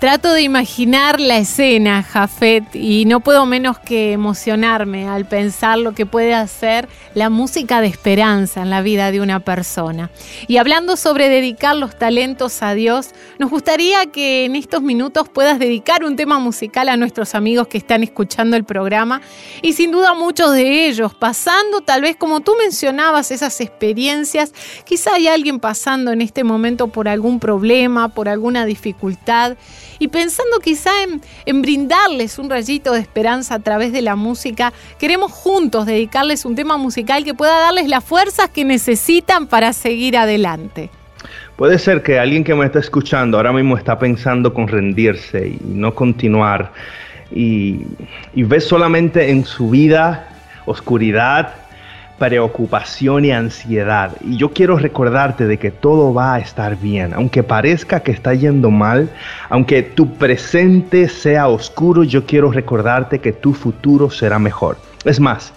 Trato 0.00 0.32
de 0.32 0.40
imaginar 0.40 1.20
la 1.20 1.36
escena, 1.36 2.02
Jafet, 2.02 2.74
y 2.74 3.04
no 3.04 3.20
puedo 3.20 3.44
menos 3.44 3.78
que 3.78 4.12
emocionarme 4.12 5.06
al 5.06 5.26
pensar 5.26 5.76
lo 5.76 5.92
que 5.92 6.06
puede 6.06 6.32
hacer 6.32 6.88
la 7.14 7.28
música 7.28 7.82
de 7.82 7.88
esperanza 7.88 8.62
en 8.62 8.70
la 8.70 8.80
vida 8.80 9.10
de 9.10 9.20
una 9.20 9.40
persona. 9.40 10.10
Y 10.48 10.56
hablando 10.56 10.96
sobre 10.96 11.28
dedicar 11.28 11.76
los 11.76 11.98
talentos 11.98 12.62
a 12.62 12.72
Dios, 12.72 13.10
nos 13.38 13.50
gustaría 13.50 14.06
que 14.06 14.46
en 14.46 14.56
estos 14.56 14.80
minutos 14.80 15.28
puedas 15.28 15.58
dedicar 15.58 16.02
un 16.02 16.16
tema 16.16 16.38
musical 16.38 16.88
a 16.88 16.96
nuestros 16.96 17.34
amigos 17.34 17.68
que 17.68 17.76
están 17.76 18.02
escuchando 18.02 18.56
el 18.56 18.64
programa 18.64 19.20
y 19.60 19.74
sin 19.74 19.90
duda 19.90 20.14
muchos 20.14 20.54
de 20.54 20.88
ellos 20.88 21.14
pasando 21.14 21.82
tal 21.82 22.00
vez 22.00 22.16
como 22.16 22.40
tú 22.40 22.54
mencionabas 22.56 23.30
esas 23.30 23.60
experiencias, 23.60 24.54
quizá 24.84 25.16
hay 25.16 25.28
alguien 25.28 25.60
pasando 25.60 26.10
en 26.10 26.22
este 26.22 26.42
momento 26.42 26.88
por 26.88 27.06
algún 27.06 27.38
problema, 27.38 28.08
por 28.08 28.30
alguna 28.30 28.64
dificultad 28.64 29.58
y 30.00 30.08
pensando 30.08 30.58
quizá 30.58 30.90
en, 31.46 31.62
brindarles 31.62 32.38
un 32.38 32.50
rayito 32.50 32.94
de 32.94 33.00
esperanza 33.00 33.54
a 33.54 33.58
través 33.60 33.92
de 33.92 34.02
la 34.02 34.16
música, 34.16 34.72
queremos 34.98 35.30
juntos 35.30 35.86
dedicarles 35.86 36.44
un 36.44 36.56
tema 36.56 36.78
musical 36.78 37.22
que 37.22 37.34
pueda 37.34 37.60
darles 37.60 37.86
las 37.86 38.02
fuerzas 38.02 38.48
que 38.48 38.64
necesitan 38.64 39.46
para 39.46 39.72
seguir 39.72 40.16
adelante. 40.16 40.90
Puede 41.56 41.78
ser 41.78 42.02
que 42.02 42.18
alguien 42.18 42.42
que 42.42 42.54
me 42.54 42.64
está 42.64 42.78
escuchando 42.78 43.36
ahora 43.36 43.52
mismo 43.52 43.76
está 43.76 43.98
pensando 43.98 44.54
con 44.54 44.66
rendirse 44.66 45.48
y 45.48 45.58
no 45.62 45.94
continuar 45.94 46.72
y, 47.30 47.82
y 48.34 48.42
ve 48.42 48.60
solamente 48.60 49.30
en 49.30 49.44
su 49.44 49.68
vida 49.68 50.28
oscuridad, 50.64 51.54
preocupación 52.20 53.24
y 53.24 53.32
ansiedad. 53.32 54.12
Y 54.20 54.36
yo 54.36 54.50
quiero 54.52 54.76
recordarte 54.76 55.46
de 55.46 55.58
que 55.58 55.70
todo 55.70 56.12
va 56.12 56.34
a 56.34 56.38
estar 56.38 56.76
bien. 56.76 57.14
Aunque 57.14 57.42
parezca 57.42 58.00
que 58.00 58.12
está 58.12 58.34
yendo 58.34 58.70
mal, 58.70 59.08
aunque 59.48 59.82
tu 59.82 60.12
presente 60.16 61.08
sea 61.08 61.48
oscuro, 61.48 62.04
yo 62.04 62.26
quiero 62.26 62.52
recordarte 62.52 63.20
que 63.20 63.32
tu 63.32 63.54
futuro 63.54 64.10
será 64.10 64.38
mejor. 64.38 64.76
Es 65.06 65.18
más, 65.18 65.54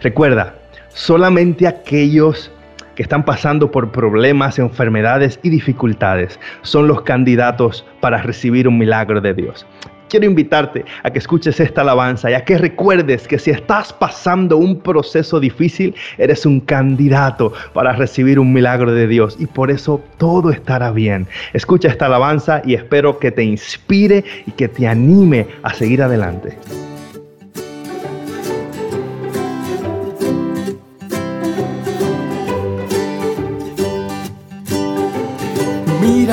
recuerda, 0.00 0.54
solamente 0.88 1.66
aquellos 1.66 2.50
que 2.96 3.02
están 3.02 3.24
pasando 3.24 3.70
por 3.70 3.92
problemas, 3.92 4.58
enfermedades 4.58 5.38
y 5.44 5.50
dificultades 5.50 6.40
son 6.62 6.88
los 6.88 7.02
candidatos 7.02 7.86
para 8.00 8.22
recibir 8.22 8.66
un 8.66 8.78
milagro 8.78 9.20
de 9.20 9.34
Dios 9.34 9.66
quiero 10.08 10.26
invitarte 10.26 10.84
a 11.02 11.10
que 11.10 11.18
escuches 11.18 11.58
esta 11.60 11.82
alabanza 11.82 12.30
y 12.30 12.34
a 12.34 12.44
que 12.44 12.58
recuerdes 12.58 13.26
que 13.26 13.38
si 13.38 13.50
estás 13.50 13.92
pasando 13.92 14.56
un 14.56 14.80
proceso 14.80 15.40
difícil, 15.40 15.94
eres 16.18 16.46
un 16.46 16.60
candidato 16.60 17.52
para 17.72 17.92
recibir 17.92 18.38
un 18.38 18.52
milagro 18.52 18.92
de 18.92 19.06
Dios 19.06 19.36
y 19.38 19.46
por 19.46 19.70
eso 19.70 20.02
todo 20.18 20.50
estará 20.50 20.90
bien. 20.90 21.26
Escucha 21.52 21.88
esta 21.88 22.06
alabanza 22.06 22.62
y 22.64 22.74
espero 22.74 23.18
que 23.18 23.30
te 23.30 23.44
inspire 23.44 24.24
y 24.46 24.52
que 24.52 24.68
te 24.68 24.86
anime 24.86 25.46
a 25.62 25.74
seguir 25.74 26.02
adelante. 26.02 26.56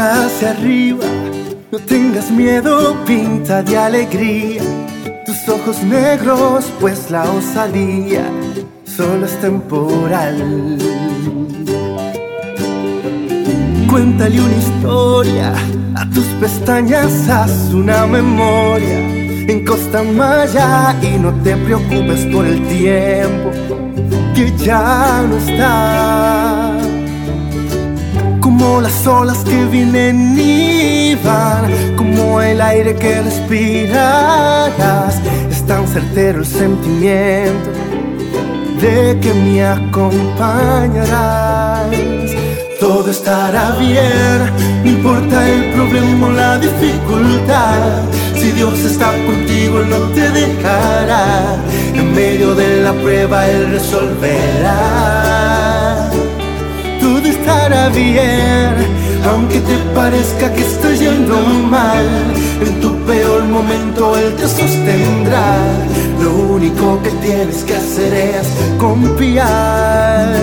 Hacia 0.03 0.51
arriba. 0.51 1.05
No 1.71 1.79
tengas 1.79 2.29
miedo, 2.29 2.93
pinta 3.05 3.63
de 3.63 3.77
alegría. 3.77 4.61
Tus 5.25 5.47
ojos 5.47 5.81
negros, 5.81 6.65
pues 6.81 7.09
la 7.09 7.23
osadía 7.23 8.25
solo 8.83 9.25
es 9.25 9.39
temporal. 9.39 10.77
Cuéntale 13.89 14.41
una 14.41 14.57
historia, 14.57 15.53
a 15.95 16.09
tus 16.09 16.25
pestañas 16.41 17.29
haz 17.29 17.73
una 17.73 18.05
memoria. 18.05 18.99
En 19.47 19.63
Costa 19.65 20.03
Maya 20.03 20.97
y 21.01 21.17
no 21.17 21.31
te 21.43 21.55
preocupes 21.55 22.25
por 22.25 22.45
el 22.45 22.61
tiempo 22.67 23.51
que 24.35 24.51
ya 24.57 25.23
no 25.29 25.37
está 25.37 26.62
como 28.57 28.81
las 28.81 29.07
olas 29.07 29.39
que 29.39 29.65
vienen 29.65 30.37
y 30.37 31.15
van, 31.15 31.95
como 31.95 32.39
el 32.39 32.61
aire 32.61 32.93
que 32.95 33.19
respirarás. 33.21 35.19
Es 35.49 35.65
tan 35.65 35.87
certero 35.87 36.37
el 36.39 36.45
sentimiento 36.45 37.71
de 38.79 39.17
que 39.19 39.33
me 39.33 39.65
acompañarás. 39.65 41.89
Todo 42.79 43.09
estará 43.09 43.71
bien, 43.79 44.51
no 44.83 44.89
importa 44.89 45.49
el 45.49 45.71
problema 45.71 46.27
o 46.27 46.31
la 46.31 46.59
dificultad. 46.59 48.03
Si 48.35 48.51
Dios 48.51 48.77
está 48.79 49.11
contigo, 49.25 49.79
Él 49.79 49.89
no 49.89 49.97
te 50.13 50.29
dejará. 50.29 51.55
En 51.95 52.13
medio 52.13 52.53
de 52.53 52.83
la 52.83 52.93
prueba, 52.93 53.47
Él 53.47 53.71
resolverá. 53.71 55.52
Aunque 59.25 59.59
te 59.59 59.77
parezca 59.95 60.53
que 60.53 60.61
estás 60.61 60.99
yendo 60.99 61.35
mal. 61.69 62.05
En 62.61 62.81
tu 62.81 62.95
peor 63.05 63.43
momento, 63.45 64.17
Él 64.17 64.35
te 64.35 64.47
sostendrá. 64.47 65.57
Lo 66.21 66.33
único 66.53 67.01
que 67.01 67.09
tienes 67.25 67.63
que 67.63 67.75
hacer 67.75 68.13
es 68.13 68.47
confiar. 68.77 70.33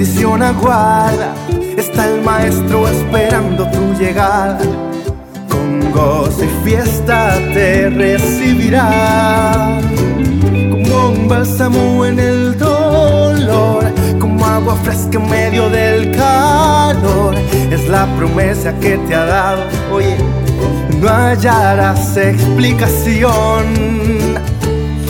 Bendición 0.00 0.42
aguarda. 0.42 1.34
Está 1.76 2.08
el 2.08 2.22
maestro 2.22 2.88
esperando 2.88 3.70
tu 3.70 3.92
llegada. 3.98 4.58
Con 5.50 5.92
gozo 5.92 6.42
y 6.42 6.48
fiesta 6.64 7.34
te 7.52 7.90
recibirá. 7.90 9.78
Como 10.70 11.10
un 11.10 11.28
bálsamo 11.28 12.06
en 12.06 12.18
el 12.18 12.56
dolor, 12.58 13.92
como 14.18 14.46
agua 14.46 14.74
fresca 14.76 15.18
en 15.18 15.28
medio 15.28 15.68
del 15.68 16.12
calor. 16.12 17.34
Es 17.70 17.86
la 17.86 18.06
promesa 18.16 18.72
que 18.80 18.96
te 18.96 19.14
ha 19.14 19.26
dado. 19.26 19.64
Oye, 19.92 20.16
no 20.98 21.08
hallarás 21.08 22.16
explicación 22.16 24.00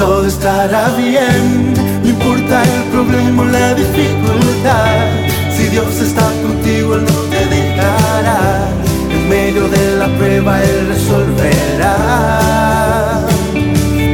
todo 0.00 0.26
estará 0.26 0.88
bien, 0.96 1.74
no 2.02 2.08
importa 2.08 2.62
problema 3.04 3.42
o 3.42 3.46
la 3.46 3.74
dificultad. 3.74 5.08
Si 5.56 5.64
Dios 5.68 6.00
está 6.00 6.26
contigo, 6.42 6.94
Él 6.96 7.04
no 7.04 7.18
te 7.32 7.46
dejará. 7.46 8.68
En 9.10 9.28
medio 9.28 9.68
de 9.68 9.96
la 9.96 10.08
prueba, 10.18 10.62
Él 10.62 10.88
resolverá. 10.88 11.96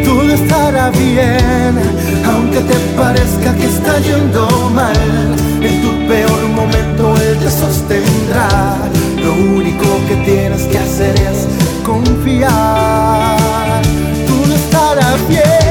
Todo 0.05 0.31
estará 0.33 0.91
bien, 0.91 1.75
aunque 2.25 2.61
te 2.61 2.77
parezca 2.97 3.55
que 3.55 3.67
está 3.67 3.99
yendo 3.99 4.71
mal. 4.75 4.97
En 5.61 5.83
tu 5.83 5.91
peor 6.07 6.43
momento, 6.55 7.15
Él 7.23 7.39
te 7.39 7.51
sostendrá. 7.51 8.49
Lo 9.19 9.33
único 9.33 9.87
que 10.09 10.17
tienes 10.25 10.63
que 10.63 10.79
hacer 10.79 11.15
es 11.31 11.39
confiar. 11.85 12.49
Todo 14.29 14.55
estará 14.55 15.17
bien. 15.29 15.66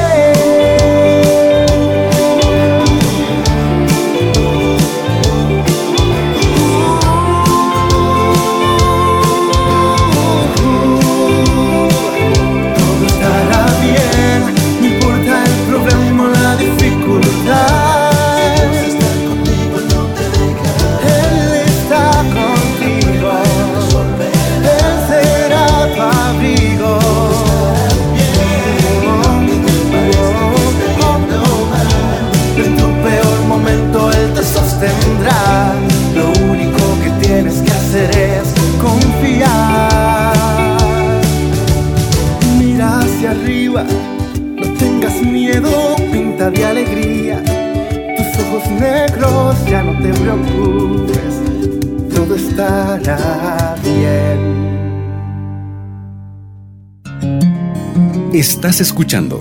Estás 58.66 58.82
escuchando 58.82 59.40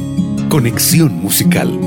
Conexión 0.50 1.14
Musical. 1.22 1.80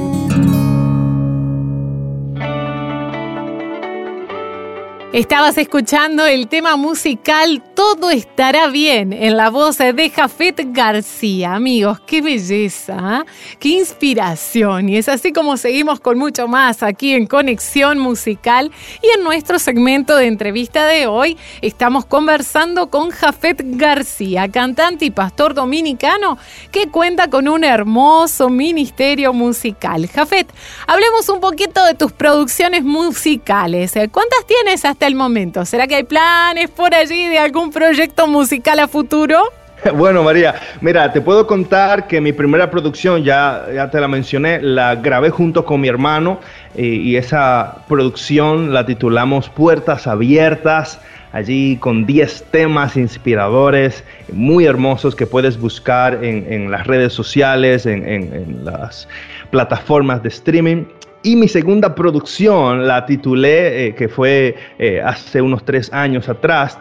Estabas 5.13 5.59
escuchando 5.59 6.25
el 6.25 6.47
tema 6.47 6.77
musical 6.77 7.61
Todo 7.77 8.09
estará 8.09 8.69
bien 8.69 9.13
en 9.13 9.37
la 9.37 9.51
voz 9.51 9.77
de 9.77 10.09
Jafet 10.09 10.73
García. 10.73 11.53
Amigos, 11.53 11.99
qué 12.07 12.23
belleza, 12.23 13.23
¿eh? 13.23 13.55
qué 13.59 13.69
inspiración. 13.69 14.89
Y 14.89 14.97
es 14.97 15.07
así 15.07 15.31
como 15.31 15.57
seguimos 15.57 15.99
con 15.99 16.17
mucho 16.17 16.47
más 16.47 16.81
aquí 16.81 17.13
en 17.13 17.27
Conexión 17.27 17.99
Musical. 17.99 18.71
Y 19.03 19.15
en 19.15 19.23
nuestro 19.23 19.59
segmento 19.59 20.15
de 20.15 20.25
entrevista 20.25 20.87
de 20.87 21.05
hoy 21.05 21.37
estamos 21.61 22.05
conversando 22.05 22.89
con 22.89 23.11
Jafet 23.11 23.61
García, 23.63 24.49
cantante 24.49 25.05
y 25.05 25.11
pastor 25.11 25.53
dominicano 25.53 26.39
que 26.71 26.87
cuenta 26.87 27.29
con 27.29 27.47
un 27.47 27.63
hermoso 27.63 28.49
ministerio 28.49 29.33
musical. 29.33 30.07
Jafet, 30.07 30.51
hablemos 30.87 31.29
un 31.29 31.39
poquito 31.39 31.85
de 31.85 31.93
tus 31.93 32.11
producciones 32.11 32.83
musicales. 32.83 33.91
¿Cuántas 34.11 34.47
tienes 34.47 34.83
hasta 34.83 35.05
el 35.05 35.13
momento? 35.13 35.63
¿Será 35.63 35.85
que 35.85 35.97
hay 35.97 36.05
planes 36.05 36.71
por 36.71 36.95
allí 36.95 37.27
de 37.27 37.37
algún 37.37 37.66
proyecto 37.71 38.27
musical 38.27 38.79
a 38.79 38.87
futuro? 38.87 39.41
Bueno, 39.95 40.23
María, 40.23 40.55
mira, 40.81 41.11
te 41.13 41.21
puedo 41.21 41.45
contar 41.45 42.07
que 42.07 42.19
mi 42.19 42.33
primera 42.33 42.69
producción, 42.71 43.23
ya, 43.23 43.65
ya 43.73 43.89
te 43.89 44.01
la 44.01 44.07
mencioné, 44.07 44.61
la 44.61 44.95
grabé 44.95 45.29
junto 45.29 45.65
con 45.65 45.81
mi 45.81 45.87
hermano 45.87 46.39
eh, 46.75 46.83
y 46.83 47.15
esa 47.15 47.85
producción 47.87 48.73
la 48.73 48.85
titulamos 48.85 49.49
Puertas 49.49 50.07
Abiertas, 50.07 50.99
allí 51.31 51.77
con 51.77 52.05
10 52.05 52.45
temas 52.51 52.97
inspiradores, 52.97 54.03
muy 54.31 54.65
hermosos 54.65 55.15
que 55.15 55.27
puedes 55.27 55.59
buscar 55.59 56.23
en, 56.23 56.71
las 56.71 56.87
redes 56.87 57.13
sociales, 57.13 57.85
en 57.85 58.65
las 58.65 59.07
plataformas 59.51 60.23
de 60.23 60.29
streaming. 60.29 60.85
Y 61.23 61.35
mi 61.35 61.47
segunda 61.47 61.93
producción 61.95 62.87
la 62.87 63.05
titulé, 63.05 63.87
eh, 63.87 63.95
que 63.95 64.07
fue 64.07 64.55
eh, 64.79 65.01
hace 65.03 65.41
unos 65.41 65.65
tres 65.65 65.91
años 65.91 66.29
atrás, 66.29 66.79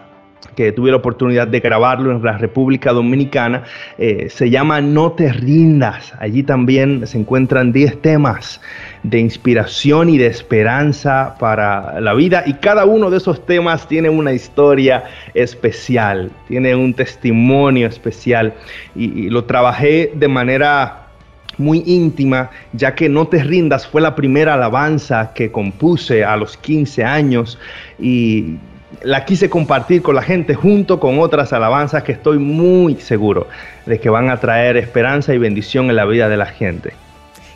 que 0.54 0.72
tuve 0.72 0.90
la 0.90 0.98
oportunidad 0.98 1.48
de 1.48 1.60
grabarlo 1.60 2.10
en 2.10 2.22
la 2.22 2.38
República 2.38 2.92
Dominicana, 2.92 3.64
eh, 3.98 4.28
se 4.30 4.50
llama 4.50 4.80
No 4.80 5.12
te 5.12 5.32
rindas. 5.32 6.12
Allí 6.18 6.42
también 6.42 7.06
se 7.06 7.18
encuentran 7.18 7.72
10 7.72 8.00
temas 8.02 8.60
de 9.02 9.18
inspiración 9.18 10.08
y 10.08 10.18
de 10.18 10.26
esperanza 10.26 11.36
para 11.38 12.00
la 12.00 12.14
vida 12.14 12.42
y 12.46 12.54
cada 12.54 12.84
uno 12.84 13.10
de 13.10 13.18
esos 13.18 13.44
temas 13.46 13.86
tiene 13.88 14.08
una 14.08 14.32
historia 14.32 15.04
especial, 15.34 16.30
tiene 16.48 16.74
un 16.74 16.94
testimonio 16.94 17.86
especial 17.86 18.54
y, 18.94 19.26
y 19.26 19.30
lo 19.30 19.44
trabajé 19.44 20.12
de 20.14 20.28
manera 20.28 21.06
muy 21.58 21.82
íntima, 21.86 22.50
ya 22.72 22.94
que 22.94 23.08
No 23.08 23.28
te 23.28 23.42
rindas 23.42 23.86
fue 23.86 24.00
la 24.00 24.14
primera 24.14 24.54
alabanza 24.54 25.32
que 25.34 25.50
compuse 25.50 26.24
a 26.24 26.36
los 26.36 26.56
15 26.56 27.04
años 27.04 27.58
y 27.98 28.56
la 29.02 29.24
quise 29.24 29.50
compartir 29.50 30.02
con 30.02 30.14
la 30.14 30.22
gente 30.22 30.54
junto 30.54 31.00
con 31.00 31.18
otras 31.18 31.52
alabanzas 31.52 32.02
que 32.02 32.12
estoy 32.12 32.38
muy 32.38 32.96
seguro 32.96 33.48
de 33.84 33.98
que 33.98 34.08
van 34.08 34.30
a 34.30 34.38
traer 34.38 34.76
esperanza 34.76 35.34
y 35.34 35.38
bendición 35.38 35.90
en 35.90 35.96
la 35.96 36.04
vida 36.04 36.28
de 36.28 36.36
la 36.36 36.46
gente. 36.46 36.92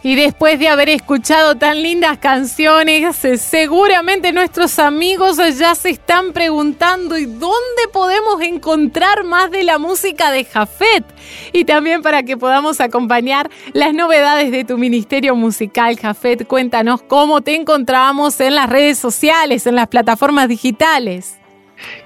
Y 0.02 0.16
después 0.16 0.58
de 0.58 0.68
haber 0.68 0.88
escuchado 0.88 1.56
tan 1.56 1.82
lindas 1.82 2.16
canciones, 2.16 3.22
eh, 3.22 3.36
seguramente 3.36 4.32
nuestros 4.32 4.78
amigos 4.78 5.36
ya 5.58 5.74
se 5.74 5.90
están 5.90 6.32
preguntando 6.32 7.18
¿y 7.18 7.26
dónde 7.26 7.82
podemos 7.92 8.40
encontrar 8.40 9.24
más 9.24 9.50
de 9.50 9.62
la 9.62 9.76
música 9.76 10.30
de 10.30 10.44
Jafet? 10.44 11.04
Y 11.52 11.66
también 11.66 12.00
para 12.00 12.22
que 12.22 12.38
podamos 12.38 12.80
acompañar 12.80 13.50
las 13.74 13.92
novedades 13.92 14.50
de 14.50 14.64
tu 14.64 14.78
ministerio 14.78 15.36
musical, 15.36 15.98
Jafet, 15.98 16.46
cuéntanos 16.46 17.02
cómo 17.02 17.42
te 17.42 17.54
encontramos 17.54 18.40
en 18.40 18.54
las 18.54 18.70
redes 18.70 18.96
sociales, 18.96 19.66
en 19.66 19.74
las 19.74 19.88
plataformas 19.88 20.48
digitales. 20.48 21.38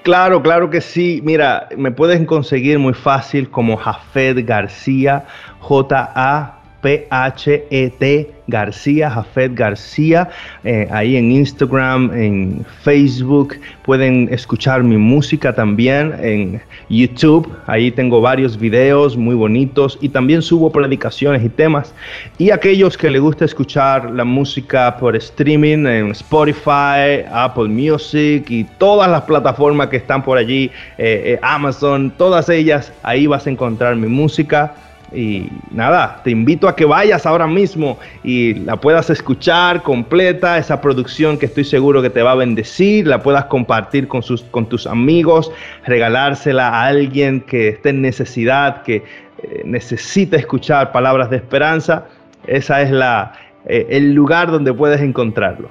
Claro, 0.03 0.41
claro 0.41 0.69
que 0.69 0.81
sí. 0.81 1.21
Mira, 1.23 1.69
me 1.77 1.91
puedes 1.91 2.25
conseguir 2.25 2.77
muy 2.77 2.93
fácil 2.93 3.49
como 3.49 3.77
Jafet 3.77 4.45
García, 4.45 5.25
J-A 5.59 6.64
P-H-E-T 6.85 8.29
García, 8.45 9.09
Jafet 9.09 9.55
García, 9.55 10.29
eh, 10.63 10.87
ahí 10.91 11.15
en 11.17 11.31
Instagram, 11.31 12.11
en 12.13 12.63
Facebook. 12.83 13.55
Pueden 13.83 14.29
escuchar 14.31 14.83
mi 14.83 14.95
música 14.95 15.51
también 15.55 16.13
en 16.21 16.61
YouTube. 16.87 17.51
Ahí 17.65 17.89
tengo 17.89 18.21
varios 18.21 18.55
videos 18.59 19.17
muy 19.17 19.33
bonitos 19.33 19.97
y 19.99 20.09
también 20.09 20.43
subo 20.43 20.71
predicaciones 20.71 21.43
y 21.43 21.49
temas. 21.49 21.91
Y 22.37 22.51
aquellos 22.51 22.95
que 22.95 23.09
les 23.09 23.19
gusta 23.19 23.45
escuchar 23.45 24.11
la 24.11 24.23
música 24.23 24.95
por 24.97 25.15
streaming 25.15 25.87
en 25.87 26.11
Spotify, 26.11 27.25
Apple 27.31 27.69
Music 27.69 28.45
y 28.47 28.63
todas 28.77 29.09
las 29.09 29.23
plataformas 29.23 29.87
que 29.87 29.97
están 29.97 30.21
por 30.21 30.37
allí, 30.37 30.65
eh, 30.99 31.33
eh, 31.33 31.39
Amazon, 31.41 32.13
todas 32.15 32.47
ellas, 32.49 32.93
ahí 33.01 33.25
vas 33.25 33.47
a 33.47 33.49
encontrar 33.49 33.95
mi 33.95 34.07
música. 34.07 34.75
Y 35.15 35.49
nada, 35.71 36.19
te 36.23 36.31
invito 36.31 36.67
a 36.67 36.75
que 36.75 36.83
vayas 36.83 37.25
ahora 37.25 37.47
mismo 37.47 37.97
y 38.21 38.55
la 38.55 38.75
puedas 38.75 39.09
escuchar 39.09 39.81
completa, 39.81 40.57
esa 40.57 40.81
producción 40.81 41.37
que 41.37 41.45
estoy 41.45 41.63
seguro 41.63 42.01
que 42.01 42.09
te 42.09 42.21
va 42.21 42.33
a 42.33 42.35
bendecir, 42.35 43.07
la 43.07 43.23
puedas 43.23 43.45
compartir 43.45 44.09
con, 44.09 44.21
sus, 44.21 44.43
con 44.43 44.67
tus 44.67 44.85
amigos, 44.85 45.51
regalársela 45.85 46.67
a 46.67 46.87
alguien 46.87 47.39
que 47.39 47.69
esté 47.69 47.89
en 47.89 48.01
necesidad, 48.01 48.83
que 48.83 48.95
eh, 48.97 49.61
necesita 49.63 50.35
escuchar 50.35 50.91
palabras 50.91 51.29
de 51.29 51.37
esperanza. 51.37 52.05
Esa 52.45 52.81
es 52.81 52.91
la, 52.91 53.33
eh, 53.67 53.87
el 53.89 54.13
lugar 54.13 54.51
donde 54.51 54.73
puedes 54.73 54.99
encontrarlo. 54.99 55.69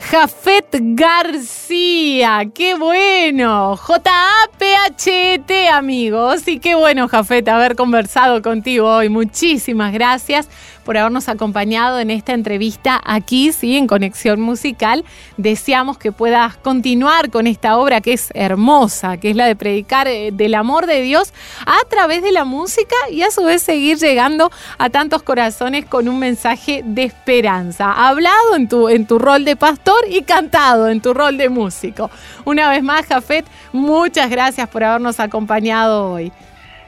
Jafet 0.00 0.76
García, 0.80 2.42
qué 2.52 2.74
bueno. 2.74 3.76
J-A-P-H-E-T, 3.76 5.68
amigos. 5.68 6.48
Y 6.48 6.58
qué 6.58 6.74
bueno, 6.74 7.06
Jafet, 7.06 7.46
haber 7.48 7.76
conversado 7.76 8.42
contigo 8.42 8.88
hoy. 8.88 9.08
Muchísimas 9.08 9.92
gracias 9.92 10.48
por 10.90 10.98
habernos 10.98 11.28
acompañado 11.28 12.00
en 12.00 12.10
esta 12.10 12.32
entrevista 12.32 13.00
aquí, 13.04 13.52
sí, 13.52 13.76
en 13.76 13.86
Conexión 13.86 14.40
Musical. 14.40 15.04
Deseamos 15.36 15.98
que 15.98 16.10
puedas 16.10 16.56
continuar 16.56 17.30
con 17.30 17.46
esta 17.46 17.78
obra 17.78 18.00
que 18.00 18.14
es 18.14 18.32
hermosa, 18.34 19.16
que 19.16 19.30
es 19.30 19.36
la 19.36 19.46
de 19.46 19.54
predicar 19.54 20.08
eh, 20.08 20.30
del 20.32 20.56
amor 20.56 20.86
de 20.86 21.00
Dios 21.02 21.32
a 21.64 21.78
través 21.88 22.24
de 22.24 22.32
la 22.32 22.44
música 22.44 22.96
y 23.08 23.22
a 23.22 23.30
su 23.30 23.44
vez 23.44 23.62
seguir 23.62 23.98
llegando 23.98 24.50
a 24.78 24.90
tantos 24.90 25.22
corazones 25.22 25.84
con 25.84 26.08
un 26.08 26.18
mensaje 26.18 26.82
de 26.84 27.04
esperanza. 27.04 27.92
Hablado 27.92 28.56
en 28.56 28.68
tu, 28.68 28.88
en 28.88 29.06
tu 29.06 29.20
rol 29.20 29.44
de 29.44 29.54
pastor 29.54 30.00
y 30.10 30.22
cantado 30.22 30.88
en 30.88 31.00
tu 31.00 31.14
rol 31.14 31.36
de 31.36 31.50
músico. 31.50 32.10
Una 32.44 32.68
vez 32.68 32.82
más, 32.82 33.06
Jafet, 33.06 33.46
muchas 33.72 34.28
gracias 34.28 34.68
por 34.68 34.82
habernos 34.82 35.20
acompañado 35.20 36.10
hoy. 36.10 36.32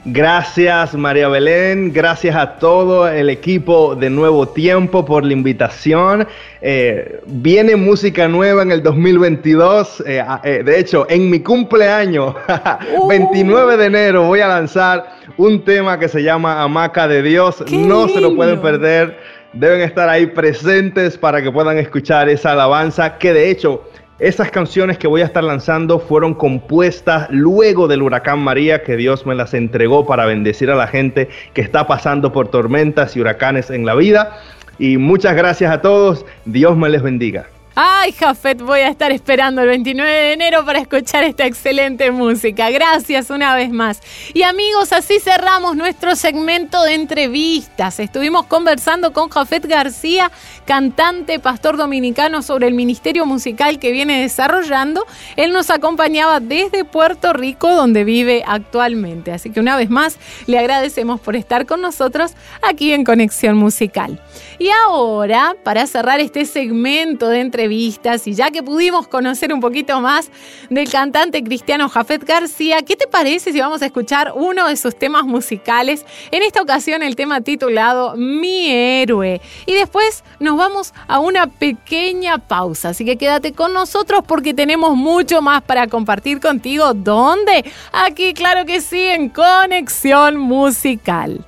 Gracias 0.05 0.95
María 0.95 1.29
Belén, 1.29 1.93
gracias 1.93 2.35
a 2.35 2.57
todo 2.57 3.09
el 3.09 3.31
equipo 3.31 3.95
de 3.95 4.11
Nuevo 4.11 4.49
Tiempo 4.49 5.05
por 5.05 5.25
la 5.25 5.33
invitación. 5.33 6.27
Eh, 6.61 7.21
viene 7.27 7.77
música 7.77 8.27
nueva 8.27 8.63
en 8.63 8.73
el 8.73 8.83
2022. 8.83 10.03
Eh, 10.05 10.25
eh, 10.43 10.63
de 10.65 10.81
hecho, 10.81 11.07
en 11.09 11.31
mi 11.31 11.39
cumpleaños, 11.39 12.35
29 13.09 13.77
de 13.77 13.87
enero, 13.87 14.25
voy 14.25 14.41
a 14.41 14.49
lanzar 14.49 15.07
un 15.37 15.65
tema 15.65 15.97
que 16.01 16.09
se 16.09 16.21
llama 16.21 16.61
Hamaca 16.61 17.07
de 17.07 17.23
Dios. 17.23 17.63
No 17.71 18.09
se 18.09 18.21
lo 18.21 18.35
pueden 18.35 18.61
perder. 18.61 19.17
Deben 19.53 19.83
estar 19.83 20.09
ahí 20.09 20.27
presentes 20.27 21.17
para 21.17 21.41
que 21.41 21.53
puedan 21.53 21.79
escuchar 21.79 22.29
esa 22.29 22.53
alabanza 22.53 23.19
que 23.19 23.33
de 23.33 23.51
hecho 23.51 23.85
esas 24.23 24.53
canciones 24.53 24.99
que 24.99 25.09
voy 25.09 25.23
a 25.23 25.25
estar 25.25 25.43
lanzando 25.43 25.99
fueron 25.99 26.35
compuestas 26.35 27.27
luego 27.31 27.89
del 27.89 28.03
huracán 28.03 28.39
María, 28.39 28.85
que 28.85 28.97
Dios 28.97 29.27
me 29.27 29.35
las 29.35 29.53
entregó 29.53 30.07
para 30.07 30.27
bendecir 30.27 30.71
a 30.71 30.77
la 30.77 30.87
gente 30.87 31.29
que 31.55 31.61
está 31.61 31.89
pasando 31.89 32.33
por 32.33 32.47
tormentas 32.47 33.17
y 33.17 33.21
huracanes 33.21 33.69
en 33.69 33.85
la 33.85 33.97
vida. 33.97 34.39
Y 34.79 34.97
muchas 34.97 35.35
gracias 35.35 35.73
a 35.73 35.83
todos. 35.83 36.25
Dios 36.45 36.77
me 36.77 36.89
les 36.89 37.03
bendiga. 37.03 37.47
Ay, 37.75 38.13
Jafet, 38.13 38.61
voy 38.61 38.81
a 38.81 38.89
estar 38.89 39.13
esperando 39.13 39.63
el 39.63 39.69
29 39.69 40.11
de 40.11 40.33
enero 40.35 40.63
para 40.67 40.79
escuchar 40.79 41.25
esta 41.25 41.47
excelente 41.47 42.11
música. 42.11 42.69
Gracias 42.69 43.31
una 43.31 43.55
vez 43.55 43.71
más. 43.71 44.03
Y 44.35 44.43
amigos, 44.43 44.93
así 44.93 45.19
cerramos 45.21 45.75
nuestro 45.75 46.15
segmento 46.15 46.83
de 46.83 46.93
entrevistas. 46.93 47.99
Estuvimos 47.99 48.45
conversando 48.45 49.15
con 49.15 49.31
Jafet 49.31 49.65
García, 49.65 50.31
cantante, 50.67 51.39
pastor 51.39 51.79
dominicano, 51.79 52.43
sobre 52.43 52.69
el 52.69 52.75
ministerio 52.75 53.25
musical 53.25 53.79
que 53.79 53.91
viene 53.91 54.21
desarrollando. 54.21 55.07
Él 55.37 55.55
nos 55.55 55.71
acompañaba 55.71 56.41
desde 56.41 56.85
Puerto 56.85 57.33
Rico, 57.33 57.75
donde 57.75 58.05
vive 58.05 58.45
actualmente. 58.47 59.33
Así 59.33 59.49
que 59.49 59.61
una 59.61 59.79
vez 59.79 59.89
más, 59.89 60.19
le 60.47 60.59
agradecemos 60.59 61.23
por 61.23 61.37
estar 61.37 61.65
con 61.65 61.81
nosotros 61.81 62.33
aquí 62.61 62.93
en 62.93 63.05
Conexión 63.05 63.57
Musical. 63.57 64.21
Y 64.59 64.69
ahora, 64.69 65.57
para 65.65 65.87
cerrar 65.87 66.21
este 66.21 66.45
segmento 66.45 67.31
de 67.31 67.41
entrevistas, 67.41 67.62
y 67.71 68.35
ya 68.35 68.51
que 68.51 68.63
pudimos 68.63 69.07
conocer 69.07 69.53
un 69.53 69.61
poquito 69.61 70.01
más 70.01 70.31
del 70.71 70.91
cantante 70.91 71.43
cristiano 71.43 71.89
Jafet 71.89 72.25
García, 72.25 72.83
¿qué 72.83 72.97
te 72.97 73.07
parece 73.07 73.53
si 73.53 73.61
vamos 73.61 73.83
a 73.83 73.87
escuchar 73.87 74.33
uno 74.35 74.69
de 74.69 74.77
sus 74.77 74.97
temas 74.97 75.25
musicales? 75.25 76.05
En 76.31 76.43
esta 76.43 76.61
ocasión 76.61 77.03
el 77.03 77.17
tema 77.17 77.41
titulado 77.41 78.17
Mi 78.17 78.69
héroe. 78.71 79.41
Y 79.67 79.75
después 79.75 80.25
nos 80.41 80.57
vamos 80.57 80.93
a 81.07 81.21
una 81.21 81.47
pequeña 81.47 82.39
pausa, 82.39 82.91
así 82.91 83.05
que 83.05 83.17
quédate 83.17 83.53
con 83.53 83.73
nosotros 83.73 84.23
porque 84.27 84.55
tenemos 84.55 84.97
mucho 84.97 85.41
más 85.43 85.63
para 85.63 85.87
compartir 85.87 86.41
contigo. 86.41 86.95
¿Dónde? 86.95 87.65
Aquí, 87.93 88.35
claro 88.35 88.65
que 88.65 88.81
sí, 88.81 89.01
en 89.01 89.29
Conexión 89.29 90.37
Musical. 90.37 91.45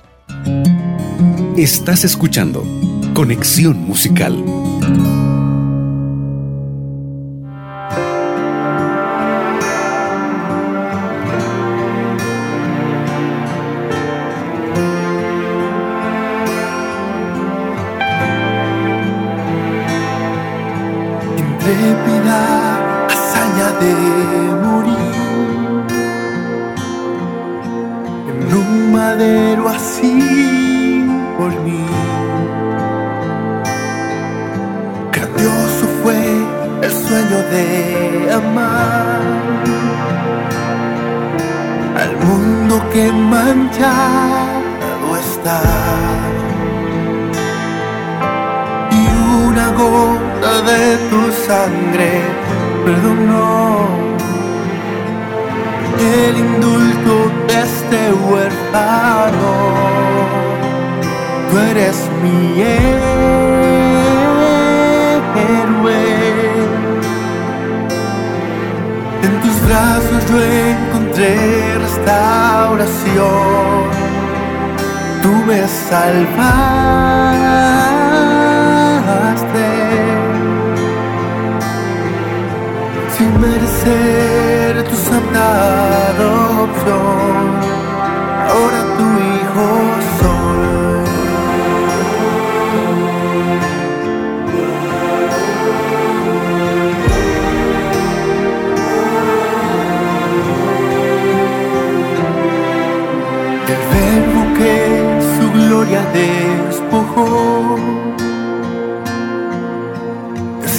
Estás 1.57 2.03
escuchando 2.03 2.63
Conexión 3.13 3.77
Musical. 3.77 4.43
intrépida 21.75 22.39
hazaña 23.09 23.69
de 23.81 23.93
morir 24.63 25.15
en 28.29 28.53
un 28.55 28.91
madero 28.93 29.69
así 29.69 31.05
por 31.37 31.51
mí. 31.61 31.85
Grandioso 35.11 35.85
fue 36.01 36.19
el 36.81 36.91
sueño 36.91 37.37
de 37.53 38.31
amar 38.33 39.21
al 42.03 42.13
mundo 42.25 42.81
que 42.93 43.11
manchado 43.11 45.07
está. 45.17 45.61
Y 48.91 48.93
una 49.47 49.67
gota 49.71 50.34
de 50.45 50.97
tu 51.09 51.31
sangre 51.47 52.21
perdonó 52.85 53.87
el 55.99 56.37
indulto 56.37 57.31
de 57.47 57.61
este 57.61 58.13
huérfano. 58.13 59.53
Tú 61.49 61.57
eres 61.71 61.97
mi 62.21 62.61
héroe. 62.61 63.73
En 69.23 69.33
tus 69.41 69.57
brazos 69.67 70.21
yo 70.29 70.37
encontré 70.43 71.33
restauración. 71.79 73.89
Tú 75.23 75.31
me 75.47 75.61
salvaste. 75.89 76.85
merecer 83.47 84.83
tu 84.89 84.95
santa 84.95 85.45
adopción. 86.11 87.45
Ahora 88.49 88.79
tu 88.97 89.05
hijo 89.31 89.67
soy. 90.19 90.65
El 103.73 103.81
verbo 103.93 104.41
que 104.57 104.73
su 105.35 105.45
gloria 105.57 106.01
despojó 106.13 107.75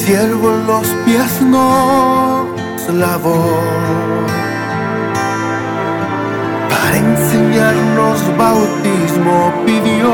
siervo 0.06 0.50
los 0.68 0.86
pies 1.04 1.42
no 1.42 2.45
nos 2.86 2.94
lavó 2.94 3.60
para 6.68 6.96
enseñarnos 6.96 8.36
bautismo 8.36 9.52
pidió. 9.64 10.12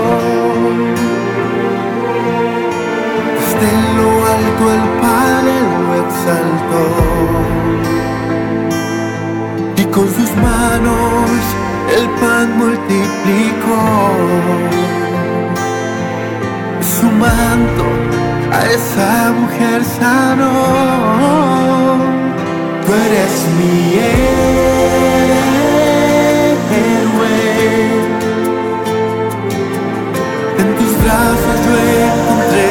Desde 3.37 3.71
lo 3.97 4.09
alto 4.37 4.65
el 4.77 4.85
Padre 5.01 5.55
lo 5.81 5.91
exaltó 6.05 6.85
y 9.77 9.85
con 9.87 10.07
sus 10.09 10.31
manos 10.37 11.31
el 11.97 12.07
pan 12.21 12.47
multiplicó. 12.59 13.83
Su 16.81 17.07
manto 17.11 17.85
a 18.53 18.55
esa 18.67 19.13
mujer 19.33 19.81
sanó. 19.85 20.83
Tú 22.85 22.93
eres 22.95 23.35
mi 23.59 23.75
héroe. 23.99 24.63
En 30.59 30.69
tus 30.77 30.93
brazos 31.03 31.57
yo 31.65 31.73
encontré 32.07 32.69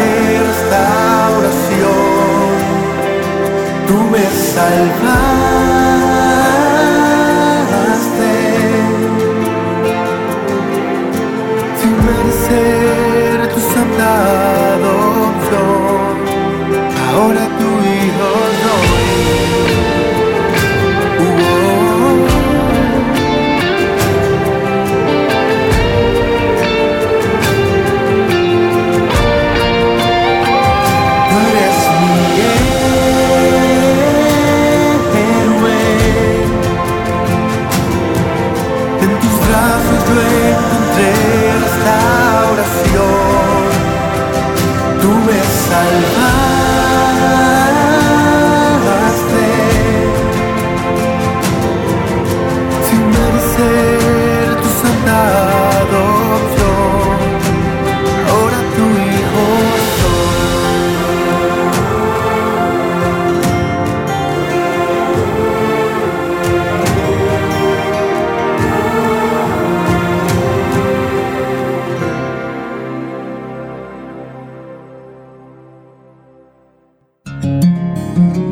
restauración. 0.52 2.00
Tú 3.88 3.96
me 4.12 4.24
salvaste. 4.56 5.12
Sin 11.80 11.94
merecer 12.08 13.36
tu 13.54 13.60
santa 13.74 14.10
adopción. 14.76 16.14
Ahora 17.14 17.44
tu 17.60 17.70
hijo 17.94 18.30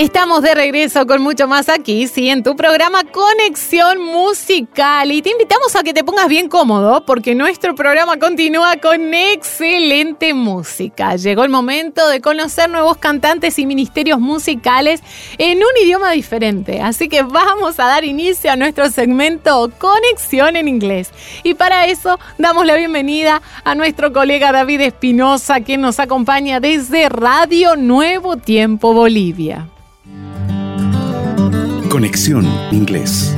Estamos 0.00 0.40
de 0.40 0.54
regreso 0.54 1.06
con 1.06 1.20
mucho 1.20 1.46
más 1.46 1.68
aquí, 1.68 2.08
sí, 2.08 2.30
en 2.30 2.42
tu 2.42 2.56
programa 2.56 3.04
Conexión 3.04 4.02
Musical. 4.02 5.12
Y 5.12 5.20
te 5.20 5.28
invitamos 5.28 5.76
a 5.76 5.82
que 5.82 5.92
te 5.92 6.02
pongas 6.02 6.26
bien 6.26 6.48
cómodo 6.48 7.04
porque 7.04 7.34
nuestro 7.34 7.74
programa 7.74 8.16
continúa 8.18 8.78
con 8.78 9.12
excelente 9.12 10.32
música. 10.32 11.16
Llegó 11.16 11.44
el 11.44 11.50
momento 11.50 12.08
de 12.08 12.22
conocer 12.22 12.70
nuevos 12.70 12.96
cantantes 12.96 13.58
y 13.58 13.66
ministerios 13.66 14.18
musicales 14.18 15.02
en 15.36 15.58
un 15.58 15.84
idioma 15.84 16.12
diferente. 16.12 16.80
Así 16.80 17.10
que 17.10 17.22
vamos 17.22 17.78
a 17.78 17.84
dar 17.84 18.02
inicio 18.02 18.50
a 18.50 18.56
nuestro 18.56 18.88
segmento 18.88 19.70
Conexión 19.76 20.56
en 20.56 20.66
Inglés. 20.66 21.10
Y 21.42 21.52
para 21.52 21.84
eso 21.84 22.18
damos 22.38 22.64
la 22.64 22.76
bienvenida 22.76 23.42
a 23.64 23.74
nuestro 23.74 24.14
colega 24.14 24.50
David 24.50 24.80
Espinosa, 24.80 25.60
quien 25.60 25.82
nos 25.82 26.00
acompaña 26.00 26.58
desde 26.58 27.10
Radio 27.10 27.76
Nuevo 27.76 28.38
Tiempo 28.38 28.94
Bolivia. 28.94 29.68
Conexión 31.90 32.46
Inglés. 32.70 33.34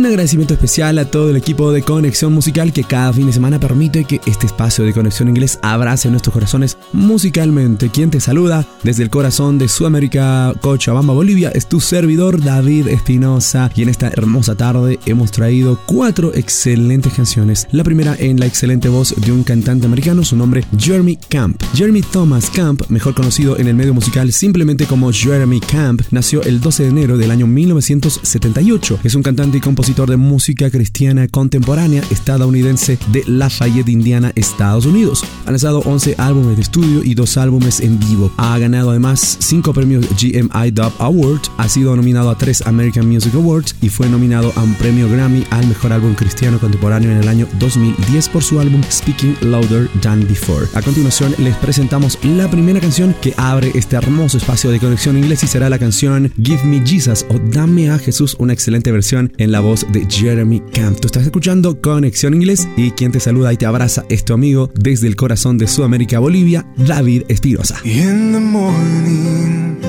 Un 0.00 0.06
agradecimiento 0.06 0.54
especial 0.54 0.98
a 0.98 1.04
todo 1.04 1.28
el 1.28 1.36
equipo 1.36 1.72
de 1.72 1.82
Conexión 1.82 2.32
Musical 2.32 2.72
que 2.72 2.84
cada 2.84 3.12
fin 3.12 3.26
de 3.26 3.34
semana 3.34 3.60
permite 3.60 4.04
que 4.04 4.18
este 4.24 4.46
espacio 4.46 4.82
de 4.82 4.94
Conexión 4.94 5.28
Inglés 5.28 5.58
abrace 5.60 6.08
nuestros 6.08 6.32
corazones 6.32 6.78
musicalmente. 6.94 7.90
Quien 7.90 8.10
te 8.10 8.18
saluda 8.18 8.66
desde 8.82 9.02
el 9.02 9.10
corazón 9.10 9.58
de 9.58 9.68
Sudamérica, 9.68 10.54
Cochabamba, 10.62 11.12
Bolivia, 11.12 11.50
es 11.50 11.68
tu 11.68 11.80
servidor 11.80 12.42
David 12.42 12.88
Espinosa 12.88 13.70
y 13.76 13.82
en 13.82 13.90
esta 13.90 14.08
hermosa 14.08 14.54
tarde 14.54 14.98
hemos 15.04 15.32
traído 15.32 15.78
cuatro 15.84 16.32
excelentes 16.34 17.12
canciones. 17.12 17.68
La 17.70 17.84
primera 17.84 18.16
en 18.18 18.40
la 18.40 18.46
excelente 18.46 18.88
voz 18.88 19.14
de 19.14 19.32
un 19.32 19.44
cantante 19.44 19.84
americano, 19.84 20.24
su 20.24 20.34
nombre 20.34 20.64
Jeremy 20.78 21.18
Camp. 21.28 21.62
Jeremy 21.74 22.00
Thomas 22.00 22.48
Camp, 22.48 22.84
mejor 22.88 23.14
conocido 23.14 23.58
en 23.58 23.68
el 23.68 23.74
medio 23.74 23.92
musical 23.92 24.32
simplemente 24.32 24.86
como 24.86 25.12
Jeremy 25.12 25.60
Camp, 25.60 26.00
nació 26.10 26.42
el 26.44 26.58
12 26.58 26.84
de 26.84 26.88
enero 26.88 27.18
del 27.18 27.30
año 27.30 27.46
1978. 27.46 29.00
Es 29.04 29.14
un 29.14 29.22
cantante 29.22 29.58
y 29.58 29.60
compositor 29.60 29.89
de 29.90 30.16
música 30.16 30.70
cristiana 30.70 31.26
contemporánea 31.26 32.00
estadounidense 32.10 32.96
de 33.12 33.24
Lafayette, 33.26 33.88
Indiana, 33.88 34.30
Estados 34.36 34.86
Unidos. 34.86 35.24
Ha 35.46 35.50
lanzado 35.50 35.80
11 35.80 36.14
álbumes 36.16 36.56
de 36.56 36.62
estudio 36.62 37.02
y 37.02 37.14
dos 37.14 37.36
álbumes 37.36 37.80
en 37.80 37.98
vivo. 37.98 38.32
Ha 38.36 38.56
ganado 38.58 38.90
además 38.90 39.36
5 39.40 39.74
premios 39.74 40.06
GMI 40.10 40.70
Dub 40.70 40.92
Award, 41.00 41.40
ha 41.58 41.68
sido 41.68 41.96
nominado 41.96 42.30
a 42.30 42.38
3 42.38 42.68
American 42.68 43.08
Music 43.08 43.34
Awards 43.34 43.74
y 43.82 43.88
fue 43.88 44.08
nominado 44.08 44.52
a 44.54 44.62
un 44.62 44.74
premio 44.74 45.08
Grammy 45.08 45.44
al 45.50 45.66
mejor 45.66 45.92
álbum 45.92 46.14
cristiano 46.14 46.60
contemporáneo 46.60 47.10
en 47.10 47.18
el 47.18 47.28
año 47.28 47.48
2010 47.58 48.28
por 48.28 48.44
su 48.44 48.60
álbum 48.60 48.80
Speaking 48.90 49.36
Louder 49.40 49.90
Than 50.00 50.26
Before. 50.28 50.68
A 50.74 50.82
continuación 50.82 51.34
les 51.38 51.56
presentamos 51.56 52.16
la 52.22 52.48
primera 52.48 52.78
canción 52.78 53.14
que 53.20 53.34
abre 53.36 53.72
este 53.74 53.96
hermoso 53.96 54.38
espacio 54.38 54.70
de 54.70 54.78
conexión 54.78 55.18
inglés 55.18 55.42
y 55.42 55.48
será 55.48 55.68
la 55.68 55.80
canción 55.80 56.32
Give 56.40 56.62
Me 56.62 56.80
Jesus 56.86 57.26
o 57.28 57.40
Dame 57.50 57.90
a 57.90 57.98
Jesús, 57.98 58.36
una 58.38 58.52
excelente 58.52 58.92
versión 58.92 59.32
en 59.36 59.50
la 59.50 59.58
voz 59.58 59.79
de 59.92 60.06
Jeremy 60.08 60.60
Camp. 60.72 61.00
Tú 61.00 61.06
estás 61.06 61.24
escuchando 61.24 61.80
Conexión 61.80 62.34
Inglés 62.34 62.68
y 62.76 62.90
quien 62.92 63.12
te 63.12 63.20
saluda 63.20 63.52
y 63.52 63.56
te 63.56 63.66
abraza 63.66 64.04
es 64.08 64.24
tu 64.24 64.32
amigo 64.32 64.70
desde 64.74 65.06
el 65.06 65.16
corazón 65.16 65.58
de 65.58 65.66
Sudamérica, 65.66 66.18
Bolivia, 66.18 66.66
David 66.76 67.22
Espirosa. 67.28 67.80
In 67.84 68.32
the 68.32 68.40
morning, 68.40 69.80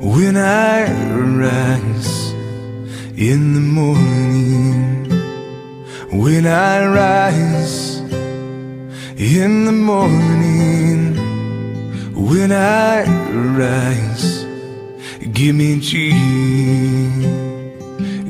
when 0.00 0.36
I 0.36 0.86
rise, 1.36 2.34
in 3.16 3.54
the 3.54 3.60
morning, 3.60 5.08
when 6.12 6.46
I 6.46 6.86
rise, 6.86 8.02
in 9.16 9.64
the 9.64 9.72
morning, 9.72 11.16
when 12.14 12.52
I 12.52 13.04
rise, 13.56 14.46
give 15.32 15.54
me 15.54 15.80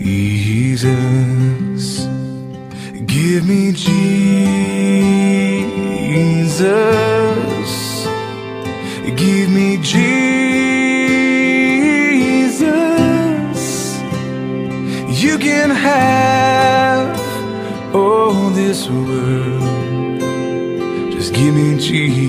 Jesus. 0.08 2.06
Give 3.06 3.46
me 3.46 3.72
Jesus. 3.72 3.88
Give 9.16 9.50
me 9.50 9.76
Jesus. 9.78 10.22
You 15.22 15.38
can 15.38 15.70
have 15.70 17.18
all 17.94 18.50
this 18.50 18.88
world. 18.88 19.62
Just 21.12 21.34
give 21.34 21.54
me 21.54 21.78
Jesus. 21.80 22.27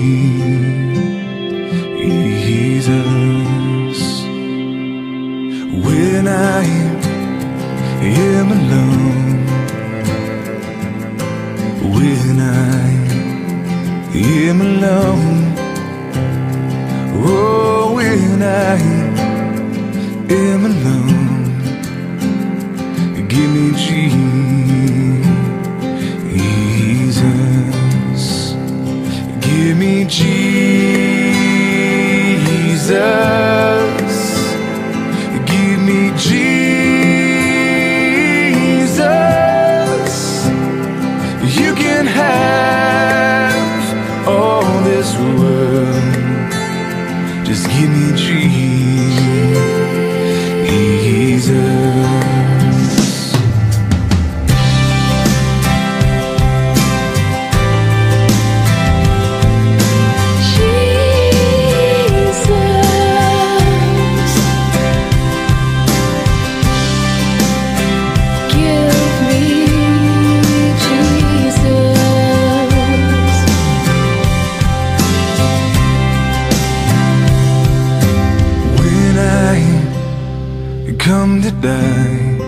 Come 81.10 81.42
to 81.42 81.50
die, 81.50 82.38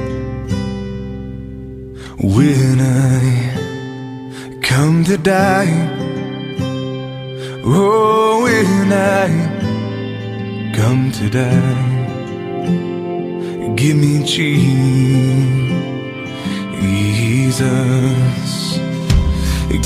when 2.37 2.79
I 2.81 3.21
come 4.63 5.03
to 5.05 5.19
die, 5.19 5.75
oh, 7.65 8.43
when 8.45 8.93
I 8.93 9.29
come 10.77 11.11
to 11.19 11.29
die, 11.29 11.83
give 13.75 13.97
me 13.97 14.23
Jesus, 14.25 14.79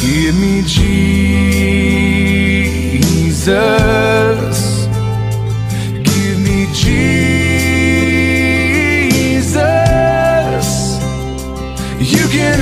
give 0.03 0.35
me 0.39 0.63
Jesus. 3.37 4.66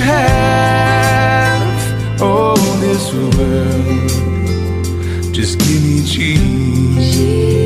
Have 0.04 1.62
all 2.22 2.56
this 2.84 3.12
world. 3.14 4.10
Just 5.34 5.58
give 5.58 5.82
me 5.82 6.02
Jesus. 6.04 7.63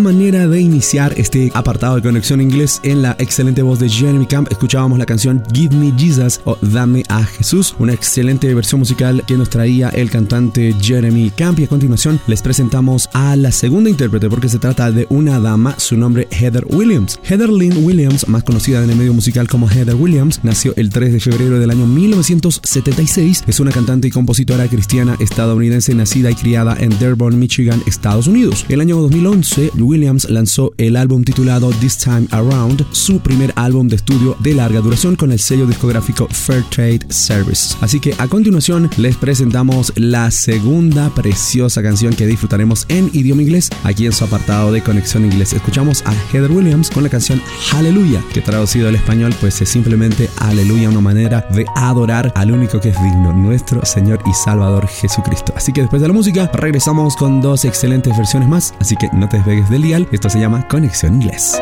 Manera 0.00 0.48
de 0.48 0.60
iniciar 0.60 1.12
este 1.16 1.50
apartado 1.54 1.96
de 1.96 2.02
conexión 2.02 2.40
inglés 2.40 2.80
en 2.82 3.02
la 3.02 3.16
excelente 3.18 3.60
voz 3.60 3.78
de 3.80 3.88
Jeremy 3.88 4.26
Camp. 4.26 4.50
Escuchábamos 4.50 4.98
la 4.98 5.04
canción 5.04 5.42
Give 5.52 5.76
Me 5.76 5.92
Jesus 5.98 6.40
o 6.44 6.56
Dame 6.62 7.02
a 7.08 7.22
Jesús, 7.24 7.76
una 7.78 7.92
excelente 7.92 8.52
versión 8.54 8.78
musical 8.78 9.22
que 9.26 9.36
nos 9.36 9.50
traía 9.50 9.90
el 9.90 10.10
cantante 10.10 10.74
Jeremy 10.80 11.30
Camp. 11.30 11.58
Y 11.58 11.64
a 11.64 11.68
continuación 11.68 12.18
les 12.26 12.40
presentamos 12.40 13.08
a 13.12 13.36
la 13.36 13.52
segunda 13.52 13.90
intérprete 13.90 14.30
porque 14.30 14.48
se 14.48 14.58
trata 14.58 14.90
de 14.90 15.06
una 15.10 15.38
dama, 15.38 15.78
su 15.78 15.96
nombre 15.96 16.28
Heather 16.30 16.64
Williams. 16.70 17.18
Heather 17.22 17.50
Lynn 17.50 17.84
Williams, 17.84 18.26
más 18.28 18.42
conocida 18.42 18.82
en 18.82 18.90
el 18.90 18.96
medio 18.96 19.12
musical 19.12 19.48
como 19.48 19.68
Heather 19.68 19.96
Williams, 19.96 20.40
nació 20.42 20.72
el 20.76 20.90
3 20.90 21.12
de 21.12 21.20
febrero 21.20 21.58
del 21.58 21.70
año 21.70 21.86
1976. 21.86 23.44
Es 23.46 23.60
una 23.60 23.70
cantante 23.70 24.08
y 24.08 24.10
compositora 24.10 24.66
cristiana 24.68 25.16
estadounidense 25.20 25.94
nacida 25.94 26.30
y 26.30 26.34
criada 26.34 26.76
en 26.78 26.98
Dearborn, 26.98 27.38
Michigan, 27.38 27.82
Estados 27.86 28.26
Unidos. 28.26 28.64
El 28.68 28.80
año 28.80 28.96
2011 29.00 29.72
Williams 29.90 30.30
lanzó 30.30 30.72
el 30.78 30.94
álbum 30.94 31.24
titulado 31.24 31.70
This 31.80 31.98
Time 31.98 32.28
Around, 32.30 32.86
su 32.92 33.18
primer 33.18 33.52
álbum 33.56 33.88
de 33.88 33.96
estudio 33.96 34.36
de 34.38 34.54
larga 34.54 34.80
duración 34.80 35.16
con 35.16 35.32
el 35.32 35.40
sello 35.40 35.66
discográfico 35.66 36.28
Fair 36.30 36.62
Trade 36.70 37.00
Service. 37.08 37.76
Así 37.80 37.98
que 37.98 38.14
a 38.18 38.28
continuación 38.28 38.88
les 38.98 39.16
presentamos 39.16 39.92
la 39.96 40.30
segunda 40.30 41.12
preciosa 41.12 41.82
canción 41.82 42.14
que 42.14 42.28
disfrutaremos 42.28 42.86
en 42.88 43.10
idioma 43.12 43.42
inglés 43.42 43.68
aquí 43.82 44.06
en 44.06 44.12
su 44.12 44.24
apartado 44.24 44.70
de 44.70 44.80
Conexión 44.80 45.24
Inglés. 45.24 45.54
Escuchamos 45.54 46.04
a 46.06 46.14
Heather 46.32 46.52
Williams 46.52 46.90
con 46.90 47.02
la 47.02 47.08
canción 47.08 47.42
Hallelujah, 47.72 48.22
que 48.32 48.42
traducido 48.42 48.88
al 48.88 48.94
español 48.94 49.34
pues 49.40 49.60
es 49.60 49.68
simplemente 49.68 50.30
Aleluya, 50.38 50.88
una 50.88 51.00
manera 51.00 51.48
de 51.52 51.66
adorar 51.74 52.32
al 52.36 52.52
único 52.52 52.80
que 52.80 52.90
es 52.90 53.02
digno, 53.02 53.32
nuestro 53.32 53.84
Señor 53.84 54.22
y 54.24 54.32
Salvador 54.34 54.86
Jesucristo. 54.86 55.52
Así 55.56 55.72
que 55.72 55.80
después 55.80 56.00
de 56.00 56.08
la 56.08 56.14
música 56.14 56.48
regresamos 56.54 57.16
con 57.16 57.40
dos 57.40 57.64
excelentes 57.64 58.16
versiones 58.16 58.48
más, 58.48 58.74
así 58.78 58.94
que 58.94 59.08
no 59.14 59.28
te 59.28 59.38
despegues 59.38 59.68
del 59.70 59.82
dial. 59.82 60.08
Esto 60.12 60.28
se 60.28 60.38
llama 60.38 60.66
Conexión 60.68 61.14
Inglés. 61.14 61.60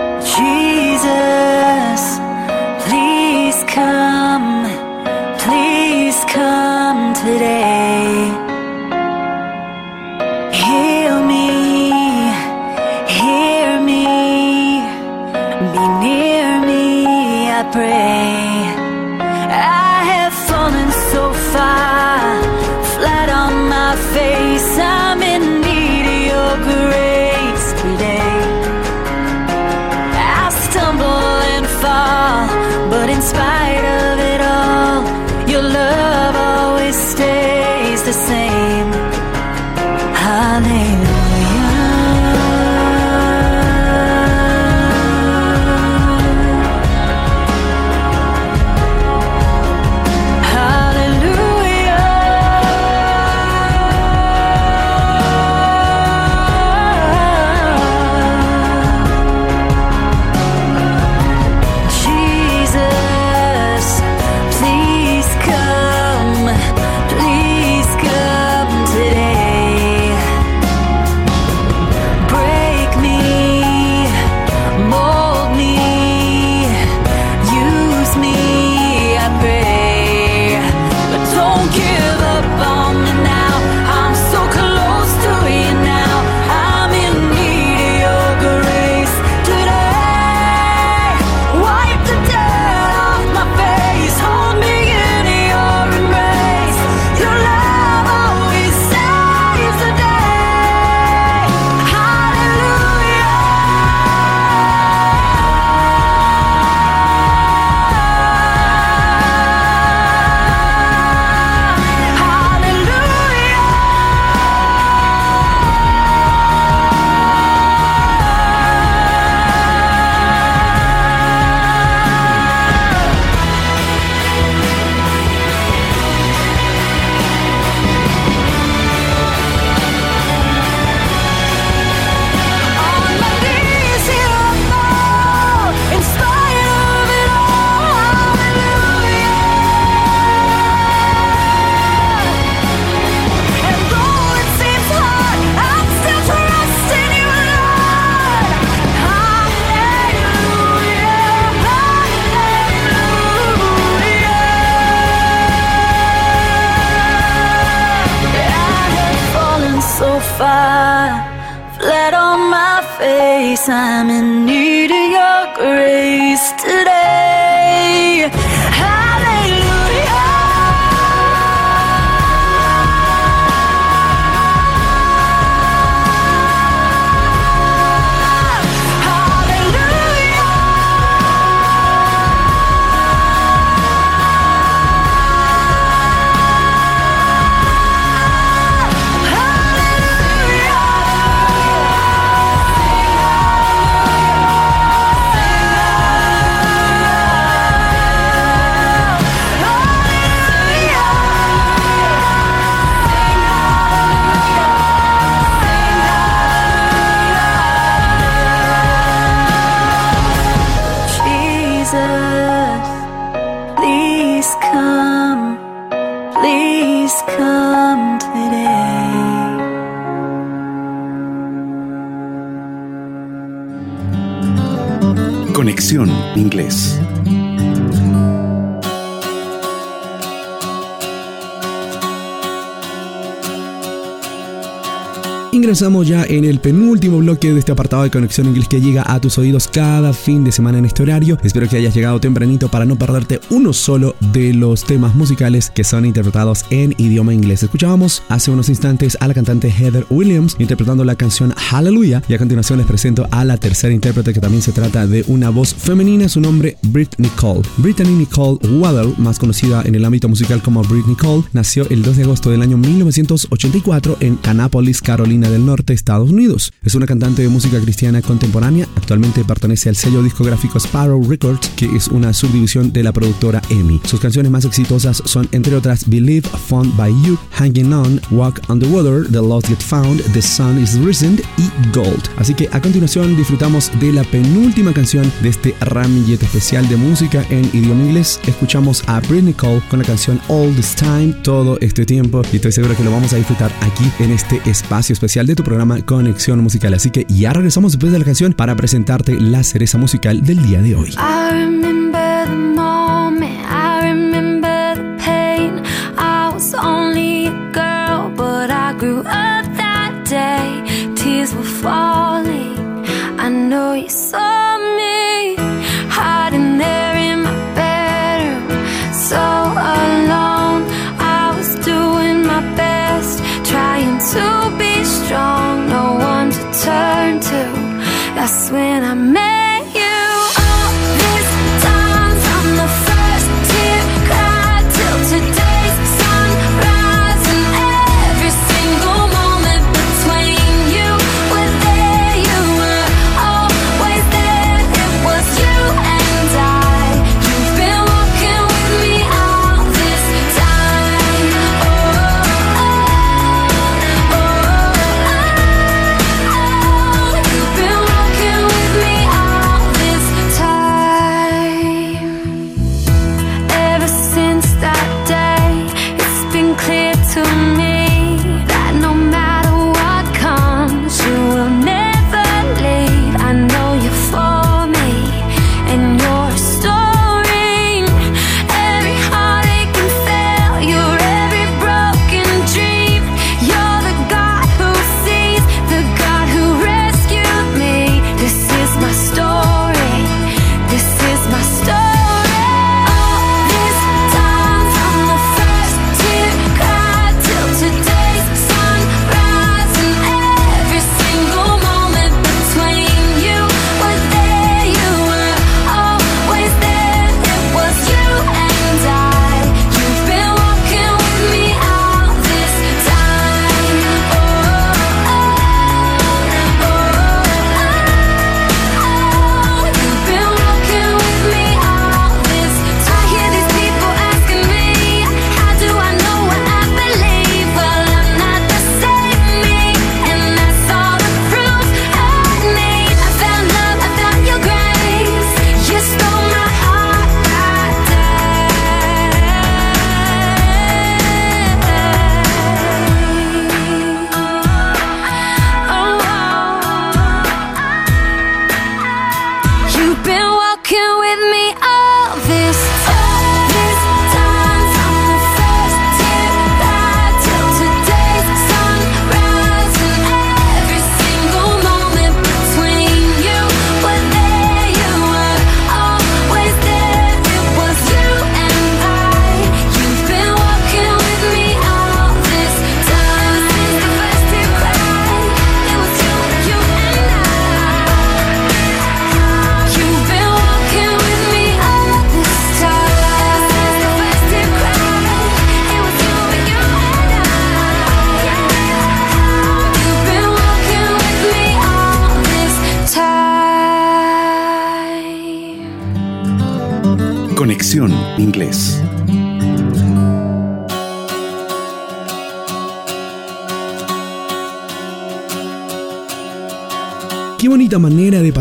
Ingresamos 235.78 236.08
ya 236.08 236.24
en 236.24 236.44
el 236.44 236.58
penúltimo 236.58 237.18
bloque 237.18 237.52
de 237.52 237.60
este 237.60 237.70
apartado 237.70 238.02
de 238.02 238.10
conexión 238.10 238.48
inglés 238.48 238.66
que 238.66 238.80
llega 238.80 239.04
a 239.06 239.20
tus 239.20 239.38
oídos 239.38 239.68
cada 239.68 240.12
fin 240.12 240.42
de 240.42 240.50
semana 240.50 240.78
en 240.78 240.86
este 240.86 241.04
horario. 241.04 241.38
Espero 241.44 241.68
que 241.68 241.76
hayas 241.76 241.94
llegado 241.94 242.18
tempranito 242.18 242.68
para 242.68 242.84
no 242.84 242.98
perderte 242.98 243.38
uno 243.50 243.72
solo 243.72 244.16
de 244.32 244.52
los 244.52 244.82
temas 244.82 245.14
musicales 245.14 245.70
que 245.70 245.84
son 245.84 246.04
interpretados 246.04 246.64
en 246.70 246.96
idioma 246.98 247.32
inglés. 247.32 247.62
Escuchábamos 247.62 248.24
hace 248.28 248.50
unos 248.50 248.68
instantes 248.68 249.16
a 249.20 249.28
la 249.28 249.34
cantante 249.34 249.70
Heather 249.70 250.04
Williams 250.10 250.56
interpretando 250.58 251.04
la 251.04 251.14
canción 251.14 251.54
Hallelujah 251.56 252.24
y 252.26 252.34
a 252.34 252.38
continuación 252.38 252.78
les 252.78 252.88
presento 252.88 253.28
a 253.30 253.44
la 253.44 253.56
tercera 253.56 253.94
intérprete 253.94 254.34
que 254.34 254.40
también 254.40 254.62
se 254.62 254.72
trata 254.72 255.06
de 255.06 255.24
una 255.28 255.50
voz 255.50 255.72
femenina, 255.76 256.28
su 256.28 256.40
nombre 256.40 256.76
Brittany 256.88 257.30
Cole. 257.36 257.62
Brittany 257.76 258.16
Nicole 258.16 258.58
Waddell, 258.80 259.14
más 259.16 259.38
conocida 259.38 259.82
en 259.84 259.94
el 259.94 260.04
ámbito 260.04 260.28
musical 260.28 260.60
como 260.60 260.82
Britney 260.82 261.14
Cole, 261.14 261.44
nació 261.52 261.88
el 261.88 262.02
2 262.02 262.16
de 262.16 262.22
agosto 262.24 262.50
del 262.50 262.62
año 262.62 262.76
1984 262.78 264.16
en 264.18 264.40
Annapolis, 264.42 265.00
Carolina 265.00 265.48
del 265.48 265.60
Norte, 265.60 265.67
Estados 265.88 266.30
Unidos. 266.30 266.72
Es 266.82 266.94
una 266.94 267.06
cantante 267.06 267.42
de 267.42 267.48
música 267.48 267.80
cristiana 267.80 268.22
contemporánea. 268.22 268.88
Actualmente 268.96 269.44
pertenece 269.44 269.88
al 269.88 269.96
sello 269.96 270.22
discográfico 270.22 270.78
Sparrow 270.78 271.22
Records, 271.28 271.68
que 271.76 271.84
es 271.94 272.08
una 272.08 272.32
subdivisión 272.32 272.92
de 272.92 273.02
la 273.02 273.12
productora 273.12 273.60
EMI. 273.68 274.00
Sus 274.04 274.20
canciones 274.20 274.50
más 274.50 274.64
exitosas 274.64 275.22
son, 275.24 275.48
entre 275.52 275.76
otras, 275.76 276.08
Believe, 276.08 276.48
Found 276.68 276.96
by 276.96 277.12
You, 277.22 277.38
Hanging 277.52 277.92
On, 277.92 278.20
Walk 278.30 278.60
on 278.68 278.80
the 278.80 278.86
Water, 278.86 279.26
The 279.30 279.38
Lost 279.38 279.68
Get 279.68 279.82
Found, 279.82 280.22
The 280.32 280.42
Sun 280.42 280.78
is 280.78 280.98
Risen 280.98 281.40
y 281.58 281.94
Gold. 281.94 282.28
Así 282.38 282.54
que 282.54 282.68
a 282.72 282.80
continuación 282.80 283.36
disfrutamos 283.36 283.90
de 284.00 284.12
la 284.12 284.24
penúltima 284.24 284.92
canción 284.92 285.30
de 285.42 285.50
este 285.50 285.74
ramillete 285.80 286.46
especial 286.46 286.88
de 286.88 286.96
música 286.96 287.44
en 287.50 287.64
idioma 287.74 288.04
inglés. 288.04 288.40
Escuchamos 288.46 289.02
a 289.06 289.20
Britney 289.20 289.54
Cole 289.54 289.82
con 289.90 289.98
la 289.98 290.04
canción 290.04 290.40
All 290.48 290.74
This 290.74 290.94
Time, 290.94 291.34
todo 291.42 291.78
este 291.80 292.06
tiempo, 292.06 292.42
y 292.52 292.56
estoy 292.56 292.72
seguro 292.72 292.96
que 292.96 293.04
lo 293.04 293.10
vamos 293.10 293.32
a 293.32 293.36
disfrutar 293.36 293.72
aquí 293.80 294.10
en 294.20 294.30
este 294.30 294.60
espacio 294.64 295.12
especial 295.12 295.46
de 295.46 295.57
tu 295.58 295.64
programa 295.64 296.00
Conexión 296.02 296.62
Musical. 296.62 296.94
Así 296.94 297.10
que 297.10 297.26
ya 297.28 297.52
regresamos 297.52 297.92
después 297.92 298.12
de 298.12 298.18
la 298.20 298.24
canción 298.24 298.52
para 298.52 298.76
presentarte 298.76 299.34
la 299.40 299.64
cereza 299.64 299.98
musical 299.98 300.44
del 300.44 300.62
día 300.62 300.80
de 300.80 300.94
hoy. 300.94 301.14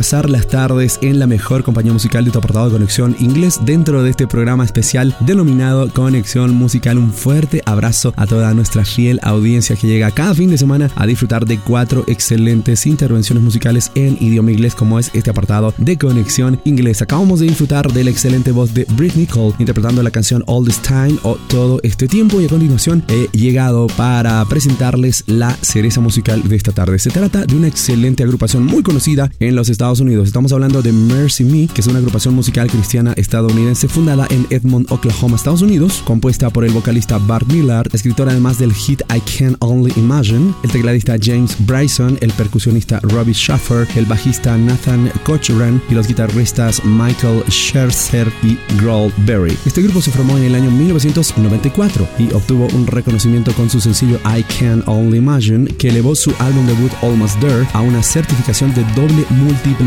Pasar 0.08 0.30
las 0.30 0.48
tardes 0.48 1.00
en 1.02 1.20
la 1.20 1.28
mejor 1.28 1.66
compañía 1.66 1.92
musical 1.92 2.24
de 2.24 2.32
tu 2.32 2.40
apartado 2.40 2.68
de 2.68 2.72
Conexión 2.72 3.14
Inglés 3.20 3.60
dentro 3.66 4.04
de 4.04 4.10
este 4.10 4.26
programa 4.26 4.64
especial 4.64 5.14
denominado 5.20 5.92
Conexión 5.92 6.56
Musical. 6.56 6.98
Un 6.98 7.12
fuerte 7.12 7.62
abrazo 7.66 8.14
a 8.16 8.26
toda 8.26 8.54
nuestra 8.54 8.86
fiel 8.86 9.20
audiencia 9.22 9.76
que 9.76 9.86
llega 9.86 10.12
cada 10.12 10.34
fin 10.34 10.50
de 10.50 10.58
semana 10.58 10.90
a 10.96 11.06
disfrutar 11.06 11.46
de 11.46 11.60
cuatro 11.60 12.06
excelentes 12.08 12.86
intervenciones 12.86 13.44
musicales 13.44 13.92
en 13.96 14.18
idioma 14.22 14.54
inglés 14.54 14.76
como 14.76 14.98
es 14.98 15.12
este 15.14 15.30
apartado 15.30 15.74
de 15.78 15.98
Conexión 15.98 16.62
Inglés. 16.64 17.02
Acabamos 17.02 17.42
de 17.42 17.48
disfrutar 17.48 17.92
de 17.92 18.06
la 18.06 18.10
excelente 18.10 18.54
voz 18.54 18.74
de 18.74 18.86
Britney 18.96 19.26
Cole 19.26 19.56
interpretando 19.60 20.02
la 20.04 20.12
canción 20.12 20.42
All 20.48 20.64
This 20.64 20.80
Time 20.84 21.18
o 21.24 21.36
Todo 21.50 21.82
Este 21.84 22.08
Tiempo 22.08 22.40
y 22.40 22.46
a 22.46 22.48
continuación 22.48 23.04
he 23.10 23.28
llegado 23.38 23.88
para 23.88 24.46
presentarles 24.46 25.26
la 25.28 25.52
cereza 25.60 26.00
musical 26.00 26.48
de 26.48 26.56
esta 26.56 26.72
tarde. 26.72 26.98
Se 26.98 27.10
trata 27.10 27.46
de 27.46 27.58
una 27.58 27.68
excelente 27.68 28.24
agrupación 28.24 28.66
muy 28.66 28.84
conocida 28.84 29.30
en 29.42 29.54
los 29.54 29.68
Estados 29.68 29.97
Unidos. 30.00 30.28
Estamos 30.28 30.52
hablando 30.52 30.82
de 30.82 30.92
Mercy 30.92 31.44
Me, 31.44 31.68
que 31.68 31.82
es 31.82 31.88
una 31.88 32.00
agrupación 32.00 32.34
musical 32.36 32.70
cristiana 32.70 33.14
estadounidense 33.14 33.88
fundada 33.88 34.28
en 34.30 34.46
Edmond, 34.50 34.92
Oklahoma, 34.92 35.36
Estados 35.36 35.62
Unidos, 35.62 36.02
compuesta 36.06 36.50
por 36.50 36.66
el 36.66 36.72
vocalista 36.72 37.18
Bart 37.18 37.48
Millard, 37.52 37.94
escritor 37.94 38.30
además 38.30 38.58
del 38.60 38.74
hit 38.74 39.02
I 39.14 39.22
Can 39.22 39.56
Only 39.60 39.94
Imagine, 39.98 40.54
el 40.64 40.72
tecladista 40.72 41.16
James 41.22 41.56
Bryson, 41.66 42.18
el 42.22 42.32
percusionista 42.34 43.00
Robbie 43.02 43.34
Schaffer, 43.34 43.88
el 43.96 44.06
bajista 44.06 44.58
Nathan 44.58 45.12
Cochran 45.24 45.82
y 45.90 45.94
los 45.94 46.08
guitarristas 46.08 46.84
Michael 46.84 47.44
Scherzer 47.50 48.32
y 48.44 48.58
Grohl 48.82 49.12
Berry. 49.26 49.58
Este 49.66 49.82
grupo 49.82 50.02
se 50.02 50.12
formó 50.12 50.38
en 50.38 50.44
el 50.44 50.56
año 50.56 50.72
1994 50.72 52.08
y 52.20 52.34
obtuvo 52.34 52.68
un 52.74 52.88
reconocimiento 52.88 53.54
con 53.54 53.70
su 53.70 53.80
sencillo 53.80 54.20
I 54.26 54.44
Can 54.60 54.84
Only 54.86 55.18
Imagine, 55.18 55.68
que 55.78 55.90
elevó 55.90 56.16
su 56.16 56.34
álbum 56.40 56.66
debut 56.66 56.92
Almost 57.02 57.40
There 57.40 57.68
a 57.74 57.82
una 57.82 58.04
certificación 58.04 58.74
de 58.74 58.84
doble 58.96 59.26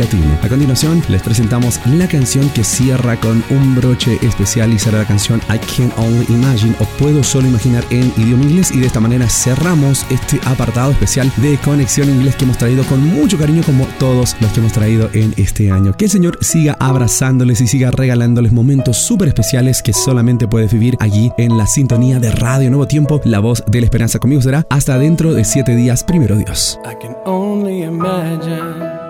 multiplatino. 0.00 0.38
A 0.42 0.48
continuación, 0.48 1.02
les 1.08 1.22
presentamos 1.22 1.80
la 1.86 2.06
canción 2.08 2.48
que 2.50 2.64
cierra 2.64 3.18
con 3.18 3.42
un 3.50 3.74
broche 3.74 4.18
especial 4.22 4.72
y 4.72 4.78
será 4.78 4.98
la 4.98 5.04
canción 5.04 5.40
I 5.48 5.58
Can 5.58 5.92
Only 5.96 6.26
Imagine 6.28 6.74
o 6.80 6.84
Puedo 6.98 7.22
Solo 7.22 7.48
Imaginar 7.48 7.84
en 7.90 8.12
idioma 8.16 8.44
inglés 8.44 8.70
y 8.72 8.80
de 8.80 8.86
esta 8.86 9.00
manera 9.00 9.28
cerramos 9.28 10.06
este 10.10 10.40
apartado 10.44 10.92
especial 10.92 11.30
de 11.36 11.58
Conexión 11.58 12.08
Inglés 12.08 12.36
que 12.36 12.44
hemos 12.44 12.58
traído 12.58 12.84
con 12.84 13.04
mucho 13.04 13.38
cariño 13.38 13.62
como 13.64 13.86
todos 13.98 14.36
los 14.40 14.52
que 14.52 14.60
hemos 14.60 14.72
traído 14.72 15.10
en 15.12 15.34
este 15.36 15.70
año. 15.70 15.96
Que 15.96 16.06
el 16.06 16.10
Señor 16.10 16.38
siga 16.40 16.76
abrazándoles 16.78 17.60
y 17.60 17.66
siga 17.66 17.90
regalándoles 17.90 18.52
momentos 18.52 18.96
súper 18.96 19.28
especiales 19.28 19.82
que 19.82 19.92
solamente 19.92 20.48
puedes 20.48 20.72
vivir 20.72 20.96
allí 21.00 21.30
en 21.36 21.56
la 21.56 21.66
sintonía 21.66 22.18
de 22.18 22.30
Radio 22.30 22.70
Nuevo 22.70 22.86
Tiempo. 22.86 23.20
La 23.24 23.40
voz 23.40 23.62
de 23.66 23.80
la 23.80 23.86
esperanza 23.86 24.18
conmigo 24.18 24.42
será 24.42 24.66
hasta 24.70 24.98
dentro 24.98 25.34
de 25.34 25.44
siete 25.44 25.74
días, 25.76 26.04
primero 26.04 26.36
Dios. 26.36 26.78
I 26.84 26.94
can 27.00 27.16
only 27.24 27.82
imagine 27.82 29.09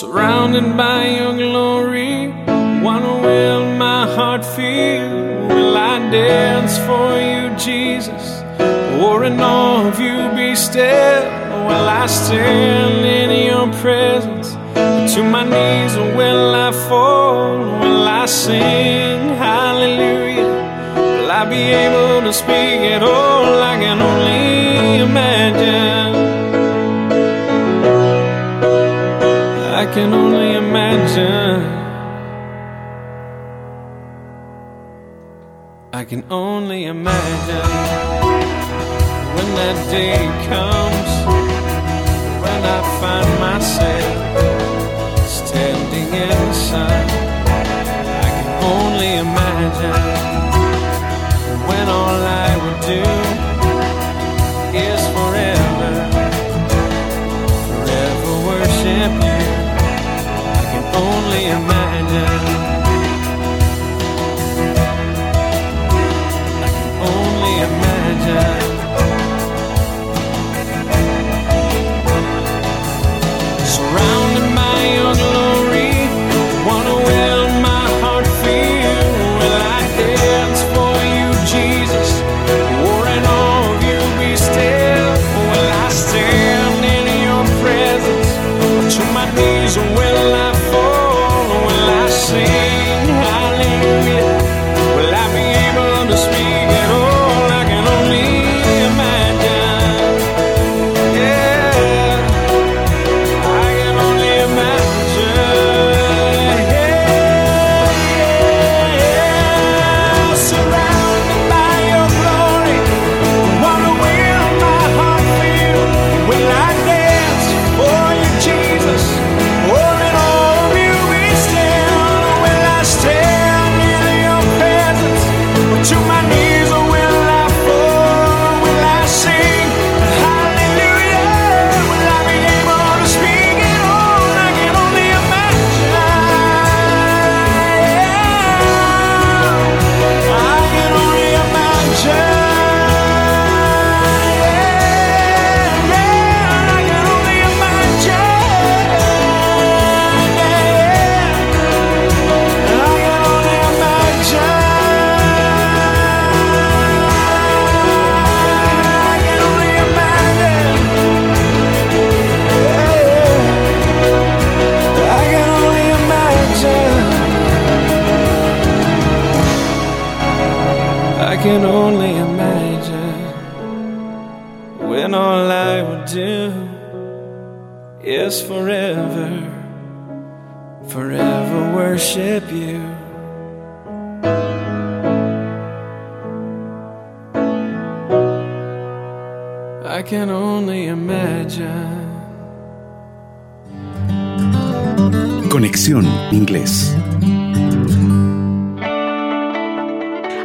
Surrounded 0.00 0.78
by 0.78 1.08
your 1.08 1.36
glory, 1.36 2.28
what 2.82 3.02
will 3.02 3.66
my 3.76 4.06
heart 4.14 4.42
feel? 4.42 5.10
Will 5.48 5.76
I 5.76 5.98
dance 6.10 6.78
for 6.88 7.20
you, 7.20 7.54
Jesus? 7.58 8.40
Or 9.04 9.24
in 9.24 9.38
awe 9.38 9.88
of 9.88 10.00
you 10.00 10.30
be 10.34 10.54
still? 10.54 11.24
Will 11.66 11.88
I 12.02 12.06
stand 12.06 13.04
in 13.04 13.30
your 13.50 13.70
presence? 13.82 14.54
To 15.12 15.22
my 15.22 15.44
knees, 15.44 15.94
or 15.98 16.16
will 16.16 16.54
I 16.54 16.72
fall? 16.88 17.58
Will 17.58 18.08
I 18.08 18.24
sing 18.24 19.36
hallelujah? 19.36 20.48
Will 20.96 21.30
I 21.30 21.44
be 21.44 21.62
able 21.84 22.22
to 22.26 22.32
speak 22.32 22.80
at 22.96 23.02
all? 23.02 23.62
I 23.62 23.76
can 23.76 24.00
can 36.10 36.24
only 36.28 36.86
imagine 36.86 37.70
when 39.36 39.48
that 39.54 39.78
day 39.92 40.18
comes 40.50 41.12
when 42.42 42.60
I 42.76 42.80
find 42.98 43.30
myself 43.38 44.18
standing 45.24 46.08
in 46.12 46.28
the 46.48 46.52
sun. 46.52 47.06
I 48.26 48.30
can 48.36 48.50
only 48.74 49.12
imagine 49.22 50.02
when 51.68 51.86
all 51.88 52.18
I 52.42 52.50
would 52.62 52.80
do 52.90 53.06
is 54.90 55.00
forever, 55.14 55.92
forever 57.70 58.32
worship 58.50 59.12
you. 59.28 59.42
I 60.58 60.62
can 60.72 60.84
only 61.06 61.44
imagine. 61.60 62.79
Imagine. 68.30 68.59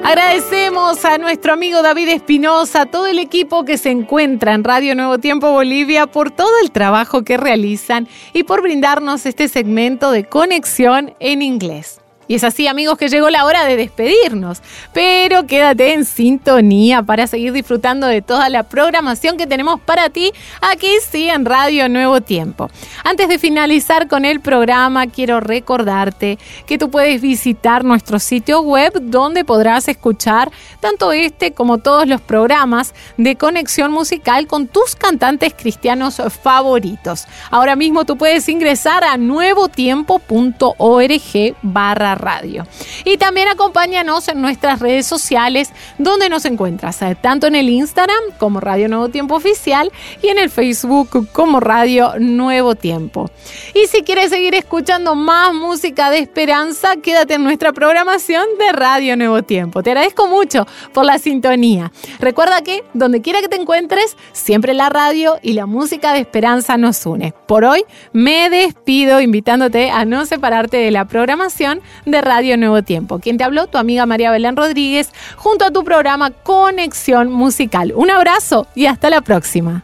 Agradecemos 0.08 1.04
a 1.04 1.18
nuestro 1.18 1.52
amigo 1.52 1.82
David 1.82 2.10
Espinosa, 2.10 2.82
a 2.84 2.86
todo 2.86 3.08
el 3.08 3.18
equipo 3.18 3.66
que 3.66 3.80
se 3.80 3.90
encuentra 3.90 4.54
en 4.54 4.64
Radio 4.64 4.94
Nuevo 4.94 5.18
Tiempo 5.18 5.52
Bolivia 5.52 6.06
por 6.06 6.30
todo 6.30 6.60
el 6.62 6.70
trabajo 6.70 7.24
que 7.24 7.38
realizan 7.38 8.08
y 8.32 8.44
por 8.44 8.62
brindarnos 8.62 9.26
este 9.26 9.48
segmento 9.48 10.12
de 10.12 10.26
conexión 10.26 11.16
en 11.20 11.42
inglés. 11.42 12.05
Y 12.28 12.36
es 12.36 12.44
así, 12.44 12.68
amigos, 12.68 12.98
que 12.98 13.08
llegó 13.08 13.30
la 13.30 13.46
hora 13.46 13.66
de 13.66 13.76
despedirnos. 13.76 14.62
Pero 14.94 15.46
quédate 15.46 15.94
en 15.94 16.06
sintonía 16.06 17.04
para 17.04 17.28
seguir 17.28 17.54
disfrutando 17.54 18.08
de 18.08 18.22
toda 18.22 18.50
la 18.50 18.64
programación 18.64 19.38
que 19.38 19.48
tenemos 19.48 19.80
para 19.80 20.10
ti 20.10 20.32
aquí 20.62 20.90
sí 21.08 21.30
en 21.30 21.46
Radio 21.46 21.88
Nuevo 21.90 22.22
Tiempo. 22.22 22.70
Antes 23.04 23.28
de 23.28 23.38
finalizar 23.38 24.08
con 24.08 24.26
el 24.26 24.40
programa, 24.40 25.08
quiero 25.08 25.40
recordarte 25.40 26.40
que 26.66 26.78
tú 26.78 26.90
puedes 26.90 27.22
visitar 27.22 27.84
nuestro 27.84 28.20
sitio 28.20 28.62
web 28.62 28.94
donde 29.02 29.46
podrás 29.46 29.88
escuchar 29.88 30.52
tanto 30.80 31.12
este 31.12 31.54
como 31.54 31.78
todos 31.78 32.08
los 32.08 32.22
programas 32.22 32.94
de 33.18 33.36
conexión 33.36 33.92
musical 33.92 34.48
con 34.48 34.68
tus 34.68 34.96
cantantes 34.96 35.54
cristianos 35.54 36.22
favoritos. 36.42 37.26
Ahora 37.52 37.76
mismo 37.76 38.06
tú 38.06 38.18
puedes 38.18 38.48
ingresar 38.50 39.04
a 39.04 39.18
nuevotiempo.org 39.18 41.56
barra 41.62 42.15
radio. 42.16 42.66
Y 43.04 43.18
también 43.18 43.48
acompáñanos 43.48 44.28
en 44.28 44.42
nuestras 44.42 44.80
redes 44.80 45.06
sociales 45.06 45.72
donde 45.98 46.30
nos 46.30 46.46
encuentras, 46.46 47.02
eh, 47.02 47.16
tanto 47.20 47.48
en 47.48 47.56
el 47.56 47.70
Instagram 47.70 48.20
como 48.38 48.60
Radio 48.60 48.88
Nuevo 48.88 49.10
Tiempo 49.10 49.36
Oficial 49.36 49.92
y 50.22 50.28
en 50.28 50.40
el 50.40 50.50
Facebook 50.50 51.32
como 51.32 51.60
Radio 51.60 52.14
Nuevo 52.20 52.76
Tiempo. 52.76 53.30
Y 53.74 53.88
si 53.88 54.04
quieres 54.04 54.30
seguir 54.30 54.56
escuchando 54.56 55.16
más 55.16 55.54
música 55.54 56.10
de 56.10 56.20
esperanza, 56.20 56.96
quédate 56.98 57.36
en 57.36 57.44
nuestra 57.44 57.74
programación 57.74 58.46
de 58.60 58.72
Radio 58.72 59.16
Nuevo 59.18 59.44
Tiempo. 59.44 59.84
Te 59.84 59.92
agradezco 59.92 60.28
mucho 60.28 60.66
por 60.94 61.06
la 61.06 61.20
sintonía. 61.20 61.92
Recuerda 62.20 62.62
que 62.62 62.84
donde 62.94 63.22
quiera 63.22 63.42
que 63.42 63.48
te 63.48 63.56
encuentres, 63.56 64.18
siempre 64.32 64.74
la 64.74 64.90
radio 64.90 65.38
y 65.42 65.54
la 65.54 65.66
música 65.66 66.14
de 66.14 66.20
esperanza 66.20 66.78
nos 66.78 67.06
une. 67.06 67.34
Por 67.48 67.66
hoy 67.66 67.84
me 68.14 68.50
despido 68.50 69.22
invitándote 69.22 69.90
a 69.90 70.06
no 70.06 70.26
separarte 70.26 70.78
de 70.78 70.92
la 70.92 71.06
programación 71.06 71.82
de 72.06 72.22
Radio 72.22 72.58
Nuevo 72.58 72.82
Tiempo. 72.84 73.20
Quien 73.20 73.38
te 73.38 73.44
habló, 73.44 73.68
tu 73.68 73.78
amiga 73.78 74.06
María 74.06 74.32
Belén 74.32 74.56
Rodríguez, 74.56 75.12
junto 75.36 75.66
a 75.66 75.72
tu 75.72 75.84
programa 75.84 76.32
Conexión 76.32 77.32
Musical. 77.32 77.94
Un 77.96 78.12
abrazo 78.12 78.68
y 78.76 78.86
hasta 78.86 79.10
la 79.10 79.22
próxima. 79.22 79.84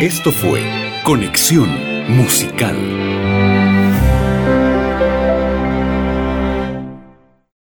Esto 0.00 0.32
fue 0.32 0.60
Conexión 1.04 1.68
Musical. 2.08 3.21